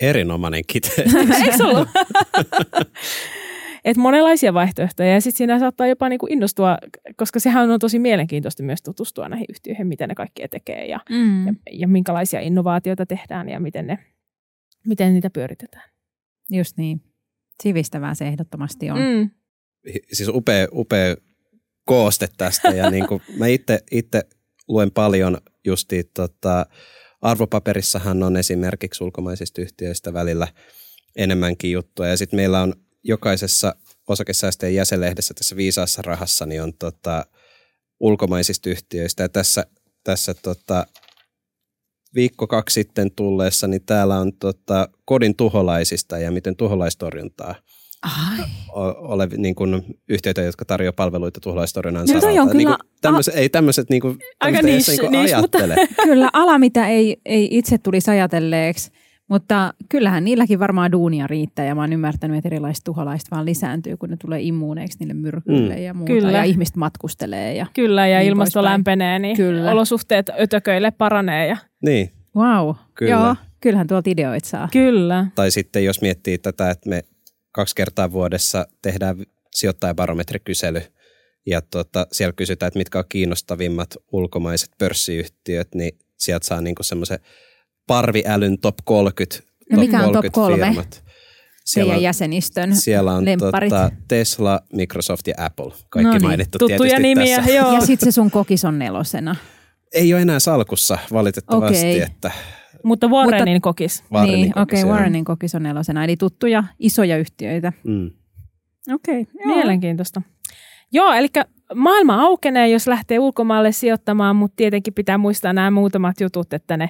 Erinomainen 0.00 0.62
kiteytys. 0.66 1.14
Eikö 1.44 1.56
se 1.56 1.64
ollut? 1.64 1.88
Et 3.84 3.96
monenlaisia 3.96 4.54
vaihtoehtoja 4.54 5.12
ja 5.12 5.20
sitten 5.20 5.38
siinä 5.38 5.58
saattaa 5.58 5.86
jopa 5.86 6.08
niinku 6.08 6.26
innostua, 6.30 6.78
koska 7.16 7.40
sehän 7.40 7.70
on 7.70 7.78
tosi 7.80 7.98
mielenkiintoista 7.98 8.62
myös 8.62 8.82
tutustua 8.82 9.28
näihin 9.28 9.46
yhtiöihin, 9.48 9.86
mitä 9.86 10.06
ne 10.06 10.14
kaikkea 10.14 10.48
tekee 10.48 10.86
ja, 10.86 11.00
Mm. 11.10 11.46
ja, 11.46 11.52
ja 11.72 11.88
minkälaisia 11.88 12.40
innovaatioita 12.40 13.06
tehdään 13.06 13.48
ja 13.48 13.60
miten 13.60 13.86
ne 13.86 13.98
miten 14.86 15.14
niitä 15.14 15.30
pyöritetään. 15.30 15.90
Just 16.50 16.76
niin. 16.76 17.02
Sivistävää 17.62 18.14
se 18.14 18.24
ehdottomasti 18.24 18.90
on. 18.90 18.98
Mm. 18.98 19.30
Siis 20.12 20.28
upea, 20.28 20.66
upea 20.72 21.16
kooste 21.86 22.28
tästä 22.36 22.68
ja 22.68 22.90
niin 22.90 23.06
kuin 23.06 23.22
mä 23.38 23.46
itse, 23.46 23.80
itse 23.90 24.22
luen 24.68 24.90
paljon 24.90 25.38
justi 25.64 26.10
tota, 26.14 26.66
arvopaperissahan 27.22 28.22
on 28.22 28.36
esimerkiksi 28.36 29.04
ulkomaisista 29.04 29.60
yhtiöistä 29.60 30.12
välillä 30.12 30.48
enemmänkin 31.16 31.72
juttuja 31.72 32.08
ja 32.08 32.16
sitten 32.16 32.36
meillä 32.36 32.62
on 32.62 32.74
jokaisessa 33.02 33.74
osakesäästöjen 34.08 34.74
jäsenlehdessä 34.74 35.34
tässä 35.34 35.56
viisaassa 35.56 36.02
rahassa 36.02 36.46
niin 36.46 36.62
on 36.62 36.74
tota, 36.74 37.26
ulkomaisista 38.00 38.70
yhtiöistä 38.70 39.22
ja 39.22 39.28
tässä, 39.28 39.66
tässä 40.04 40.34
tota, 40.34 40.86
viikko 42.14 42.46
kaksi 42.46 42.74
sitten 42.74 43.10
tulleessa, 43.10 43.66
niin 43.66 43.82
täällä 43.86 44.18
on 44.18 44.32
tota, 44.32 44.88
kodin 45.04 45.36
tuholaisista 45.36 46.18
ja 46.18 46.30
miten 46.30 46.56
tuholaistorjuntaa 46.56 47.54
Ai. 48.02 48.44
ole 48.96 49.28
niin 49.36 49.54
kuin 49.54 49.82
yhtiöitä, 50.08 50.42
jotka 50.42 50.64
tarjoavat 50.64 50.96
palveluita 50.96 51.40
tuholaistorjunnan 51.40 52.06
No 52.06 52.14
on 52.14 52.20
saralta. 52.20 52.54
Niin 52.54 52.66
kyllä- 52.66 52.76
kuin 52.80 52.90
tämmöiset, 53.00 53.34
ei 53.36 53.48
tämmöiset 53.48 53.90
niin 53.90 54.00
kuin, 54.02 54.18
Aika 54.40 54.58
edes 54.58 54.88
niin 54.88 55.10
niche, 55.22 55.40
mutta- 55.40 55.58
ajattele. 55.58 55.88
Kyllä 56.04 56.30
ala, 56.32 56.58
mitä 56.58 56.88
ei, 56.88 57.16
ei 57.24 57.48
itse 57.50 57.78
tulisi 57.78 58.10
ajatelleeksi, 58.10 58.90
mutta 59.30 59.74
kyllähän 59.88 60.24
niilläkin 60.24 60.58
varmaan 60.58 60.92
duunia 60.92 61.26
riittää 61.26 61.64
ja 61.64 61.74
mä 61.74 61.80
oon 61.80 61.92
ymmärtänyt, 61.92 62.36
että 62.36 62.48
erilaiset 62.48 62.84
tuholaiset 62.84 63.30
vaan 63.30 63.44
lisääntyy, 63.44 63.96
kun 63.96 64.10
ne 64.10 64.16
tulee 64.16 64.42
immuuneiksi 64.42 64.98
niille 64.98 65.14
myrkyille 65.14 65.74
Mm. 65.76 65.82
ja 65.82 65.94
muuta 65.94 66.12
Kyllä. 66.12 66.32
ja 66.32 66.44
ihmiset 66.44 66.76
matkustelee. 66.76 67.54
Ja... 67.54 67.66
Kyllä, 67.74 68.06
ja 68.08 68.18
Niin 68.18 68.28
ilmasto 68.28 68.58
poispäin. 68.60 68.72
lämpenee, 68.72 69.18
niin 69.18 69.36
Kyllä. 69.36 69.72
olosuhteet 69.72 70.30
ötököille 70.40 70.90
paranee. 70.90 71.46
Ja... 71.46 71.56
Niin. 71.82 72.10
Wow, 72.36 72.74
Kyllä. 72.94 73.10
joo, 73.12 73.36
kyllähän 73.60 73.86
tuolta 73.86 74.10
ideoita 74.10 74.48
saa. 74.48 74.68
Kyllä. 74.72 75.26
Tai 75.34 75.50
sitten 75.50 75.84
jos 75.84 76.00
miettii 76.00 76.38
tätä, 76.38 76.70
että 76.70 76.88
me 76.90 77.02
kaksi 77.52 77.74
kertaa 77.74 78.12
vuodessa 78.12 78.66
tehdään 78.82 79.16
sijoittajabarometrikysely 79.54 80.80
ja 81.46 81.60
tota, 81.62 82.06
siellä 82.12 82.32
kysytään, 82.32 82.68
että 82.68 82.78
mitkä 82.78 82.98
on 82.98 83.04
kiinnostavimmat 83.08 83.96
ulkomaiset 84.12 84.70
pörssiyhtiöt, 84.78 85.74
niin 85.74 85.98
sieltä 86.18 86.46
saa 86.46 86.60
niinku 86.60 86.82
semmoisen 86.82 87.18
parviälyn 87.86 88.58
top 88.58 88.74
30, 88.84 89.50
No 89.72 89.80
mikä 89.80 89.96
on 89.96 90.12
top 90.12 90.12
30 90.12 90.30
kolme? 90.32 90.66
firmat. 90.66 91.04
Siellä 91.64 91.86
Teidän 91.90 91.98
on, 91.98 92.02
jäsenistön 92.02 92.76
siellä 92.76 93.12
on 93.12 93.24
lempparit. 93.24 93.70
tota, 93.70 93.90
Tesla, 94.08 94.60
Microsoft 94.72 95.26
ja 95.26 95.34
Apple. 95.38 95.72
Kaikki 95.90 96.06
No 96.06 96.12
niin, 96.12 96.22
mainittu 96.22 96.58
Tuttuja 96.58 96.78
tietysti 96.78 97.02
nimiä, 97.02 97.36
tässä. 97.36 97.52
joo. 97.58 97.72
Ja 97.74 97.80
sitten 97.80 98.12
se 98.12 98.14
sun 98.14 98.30
kokis 98.30 98.64
on 98.64 98.78
nelosena. 98.78 99.36
Ei 99.94 100.14
ole 100.14 100.22
enää 100.22 100.40
salkussa 100.40 100.98
valitettavasti, 101.12 101.78
Okei. 101.78 102.00
että 102.00 102.30
Mutta 102.84 103.08
Warrenin 103.08 103.60
kokis. 103.60 104.04
Warrenin 104.12 104.40
niin, 104.40 104.50
okei, 104.50 104.62
kokis, 104.64 104.80
okay. 104.84 104.92
Warrenin 104.92 105.24
kokis 105.24 105.54
on 105.54 105.62
nelosena. 105.62 106.04
Eli 106.04 106.16
tuttuja 106.16 106.64
isoja 106.78 107.18
yhtiöitä. 107.18 107.72
Mm. 107.84 108.10
Okei, 108.94 109.20
okay, 109.20 109.46
Mielenkiintoista. 109.46 110.22
Joo, 110.92 111.12
eli 111.12 111.28
maailma 111.74 112.22
aukenee, 112.22 112.68
jos 112.68 112.86
lähtee 112.86 113.18
ulkomaille 113.18 113.72
sijoittamaan, 113.72 114.36
mutta 114.36 114.56
tietenkin 114.56 114.94
pitää 114.94 115.18
muistaa 115.18 115.52
nämä 115.52 115.70
muutamat 115.70 116.20
jutut, 116.20 116.52
että 116.52 116.76
ne 116.76 116.88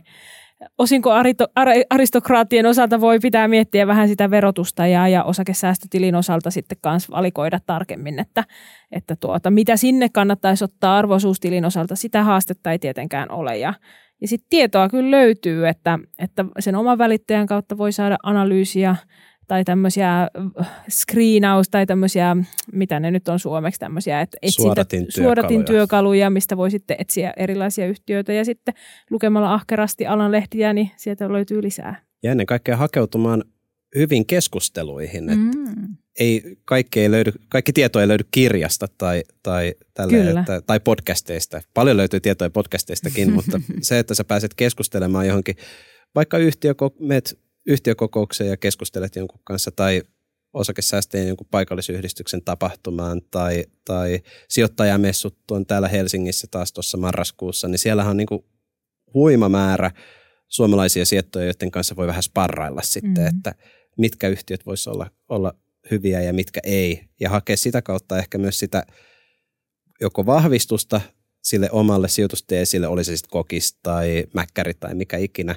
osinko 0.79 1.11
aristokraattien 1.90 2.66
osalta 2.66 3.00
voi 3.00 3.18
pitää 3.18 3.48
miettiä 3.48 3.87
vähän 3.87 4.09
sitä 4.09 4.31
verotusta 4.31 4.87
ja, 4.87 5.09
ja 5.09 5.24
osakesäästötilin 5.24 6.14
osalta 6.14 6.50
sitten 6.50 6.79
kanssa 6.81 7.12
valikoida 7.12 7.59
tarkemmin, 7.66 8.18
että, 8.18 8.44
että 8.92 9.16
tuota, 9.16 9.50
mitä 9.50 9.77
sinne 9.77 10.09
kannattaisi 10.09 10.64
ottaa 10.64 10.98
arvoisuustilin 10.98 11.64
osalta, 11.64 11.96
sitä 11.96 12.22
haastetta 12.22 12.72
ei 12.72 12.79
tietenkään 12.79 13.31
ole. 13.31 13.59
Ja, 13.59 13.74
ja 14.20 14.29
sitten 14.29 14.50
tietoa 14.50 14.88
kyllä 14.88 15.11
löytyy, 15.11 15.68
että, 15.68 15.98
että 16.18 16.44
sen 16.59 16.77
oman 16.77 16.98
välittäjän 16.98 17.46
kautta 17.46 17.79
voi 17.79 17.92
saada 17.92 18.16
analyysiä 18.22 18.96
tai 19.48 19.64
tämmöisiä 19.64 20.30
screenaus 20.90 21.68
tai 21.68 21.87
tämmöisiä, 21.87 22.37
mitä 22.72 23.00
ne 23.00 23.11
nyt 23.11 23.28
on 23.28 23.38
suomeksi, 23.38 23.80
tämmöisiä, 23.80 24.20
että 24.20 24.38
etsintä, 24.42 24.62
Suodatintyökaluja. 24.62 25.26
suodatintyökaluja, 25.26 26.30
mistä 26.30 26.57
voi 26.57 26.70
sitten 26.70 26.96
etsiä 26.98 27.33
erilaisia 27.37 27.87
yhtiöitä 27.87 28.33
ja 28.33 28.44
sitten 28.44 28.74
lukemalla 29.11 29.54
ahkerasti 29.54 30.07
alan 30.07 30.33
lehtiä, 30.33 30.72
niin 30.72 30.90
sieltä 30.96 31.33
löytyy 31.33 31.62
lisää. 31.62 32.00
Ja 32.22 32.30
ennen 32.30 32.46
kaikkea 32.46 32.76
hakeutumaan 32.76 33.44
hyvin 33.96 34.26
keskusteluihin. 34.26 35.24
Mm. 35.24 35.50
Mm. 35.57 35.96
Ei, 36.20 36.57
kaikki, 36.64 37.00
ei 37.00 37.11
löydy, 37.11 37.33
kaikki 37.48 37.72
tieto 37.72 38.00
ei 38.00 38.09
löydy 38.09 38.24
kirjasta 38.30 38.87
tai, 38.98 39.22
tai, 39.42 39.74
tälle, 39.94 40.30
että, 40.30 40.61
tai 40.66 40.80
podcasteista. 40.80 41.62
Paljon 41.74 41.96
löytyy 41.96 42.20
tietoja 42.20 42.50
podcasteistakin, 42.50 43.33
mutta 43.37 43.61
se, 43.83 43.98
että 43.98 44.14
sä 44.14 44.24
pääset 44.24 44.54
keskustelemaan 44.54 45.26
johonkin, 45.26 45.57
vaikka 46.14 46.38
yhtiöko, 46.38 46.94
meet 47.00 47.38
yhtiökokoukseen 47.66 48.50
ja 48.50 48.57
keskustelet 48.57 49.16
jonkun 49.16 49.40
kanssa 49.44 49.70
tai 49.70 50.03
osakesäästäjien 50.53 51.29
jonkun 51.29 51.46
paikallisyhdistyksen 51.50 52.42
tapahtumaan 52.42 53.22
tai, 53.31 53.64
tai 53.85 54.20
sijoittajamessut 54.48 55.37
on 55.50 55.66
täällä 55.66 55.88
Helsingissä 55.88 56.46
taas 56.50 56.72
tuossa 56.72 56.98
marraskuussa, 56.98 57.68
niin 57.68 57.79
siellähän 57.79 58.11
on 58.11 58.16
niin 58.16 58.27
kuin 58.27 58.44
huima 59.14 59.48
määrä 59.48 59.90
suomalaisia 60.48 61.07
sijoittajia, 61.07 61.46
joiden 61.46 61.70
kanssa 61.70 61.96
voi 61.96 62.07
vähän 62.07 62.22
sparrailla 62.22 62.83
sitten, 62.83 63.24
Mm. 63.24 63.27
että 63.27 63.55
mitkä 63.98 64.29
yhtiöt 64.29 64.66
voisi 64.66 64.90
olla, 64.90 65.11
olla 65.29 65.55
hyviä 65.90 66.20
ja 66.22 66.33
mitkä 66.33 66.61
ei. 66.64 67.00
Ja 67.20 67.31
hakea 67.31 67.57
sitä 67.57 67.83
kautta 67.83 68.18
ehkä 68.18 68.38
myös 68.38 68.59
sitä 68.59 68.87
joko 70.00 70.27
vahvistusta 70.27 71.00
sille 71.42 71.68
omalle 71.70 72.09
sijoitusteesille, 72.09 72.88
oli 72.88 73.05
se 73.05 73.16
sitten 73.16 73.31
kokis 73.31 73.79
tai 73.83 74.24
mäkkäri 74.35 74.74
tai 74.74 74.94
mikä 74.94 75.16
ikinä, 75.16 75.57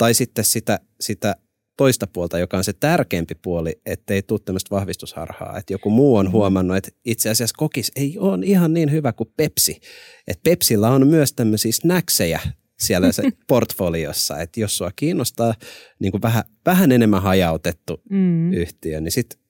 tai 0.00 0.14
sitten 0.14 0.44
sitä, 0.44 0.80
sitä 1.00 1.36
toista 1.76 2.06
puolta, 2.06 2.38
joka 2.38 2.56
on 2.56 2.64
se 2.64 2.72
tärkeämpi 2.72 3.34
puoli, 3.42 3.80
ettei 3.86 4.22
tule 4.22 4.40
tämmöistä 4.44 4.74
vahvistusharhaa. 4.74 5.58
Että 5.58 5.72
joku 5.72 5.90
muu 5.90 6.16
on 6.16 6.32
huomannut, 6.32 6.76
että 6.76 6.90
itse 7.04 7.30
asiassa 7.30 7.54
kokis 7.58 7.92
ei 7.96 8.18
ole 8.18 8.46
ihan 8.46 8.74
niin 8.74 8.92
hyvä 8.92 9.12
kuin 9.12 9.32
Pepsi. 9.36 9.80
Että 10.28 10.50
Pepsillä 10.50 10.90
on 10.90 11.06
myös 11.06 11.32
tämmöisiä 11.32 11.72
snackseja 11.72 12.40
siellä 12.78 13.12
se 13.12 13.22
portfoliossa. 13.48 14.38
Että 14.38 14.60
jos 14.60 14.76
sua 14.76 14.90
kiinnostaa 14.96 15.54
niin 15.98 16.10
kuin 16.10 16.22
vähän, 16.22 16.42
vähän 16.66 16.92
enemmän 16.92 17.22
hajautettu 17.22 18.02
Mm. 18.10 18.52
yhtiö, 18.52 19.00
niin 19.00 19.12
sitten 19.12 19.40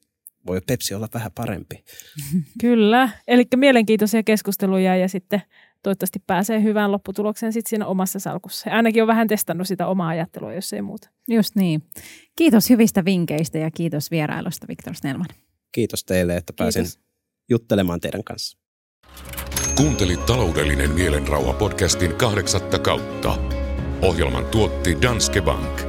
voi 0.47 0.61
Pepsi 0.67 0.95
olla 0.95 1.09
vähän 1.15 1.33
parempi. 1.35 1.85
Kyllä, 2.61 3.09
eli 3.29 3.45
mielenkiintoisia 3.57 4.23
keskusteluja 4.23 4.97
ja 4.97 5.09
sitten 5.09 5.43
toivottavasti 5.83 6.23
pääsee 6.27 6.63
hyvään 6.63 6.93
lopputulokseen 6.93 7.53
sitten 7.53 7.71
siinä 7.71 7.87
omassa 7.87 8.19
salkussa. 8.19 8.71
Ja 8.71 8.77
ainakin 8.77 9.03
on 9.03 9.07
vähän 9.07 9.29
testannut 9.29 9.69
sitä 9.69 9.87
omaa 9.87 10.09
ajattelua, 10.09 10.53
jos 10.55 10.73
ei 10.73 10.83
muuta. 10.83 11.11
Just 11.29 11.57
niin. 11.57 11.83
Kiitos 12.37 12.71
hyvistä 12.71 13.05
vinkkeistä 13.05 13.59
ja 13.59 13.71
kiitos 13.71 14.11
vierailusta, 14.11 14.67
Viktor 14.69 14.95
Snellman. 14.95 15.27
Kiitos 15.73 16.05
teille, 16.05 16.37
että 16.37 16.53
pääsin 16.57 16.83
Kiitos. 16.83 17.01
juttelemaan 17.51 18.01
teidän 18.01 18.25
kanssa. 18.25 18.59
Kuuntelit 19.77 20.27
taloudellinen 20.27 20.91
mielenrauha 20.91 21.53
podcastin 21.53 22.15
kahdeksatta 22.15 22.79
kautta. 22.79 23.39
Ohjelman 24.03 24.47
tuotti 24.47 25.03
Danske 25.03 25.41
Bank. 25.41 25.81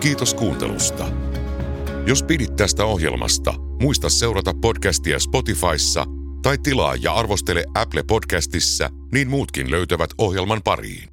Kiitos 0.00 0.34
kuuntelusta. 0.34 1.08
Jos 2.06 2.22
pidit 2.22 2.56
tästä 2.56 2.84
ohjelmasta, 2.84 3.54
muista 3.82 4.08
seurata 4.08 4.54
podcastia 4.60 5.18
Spotifyssa 5.18 6.17
tai 6.42 6.58
tilaa 6.58 6.96
ja 6.96 7.14
arvostele 7.14 7.64
Apple 7.74 8.02
Podcastissa, 8.02 8.90
niin 9.12 9.30
muutkin 9.30 9.70
löytävät 9.70 10.10
ohjelman 10.18 10.60
pariin. 10.64 11.08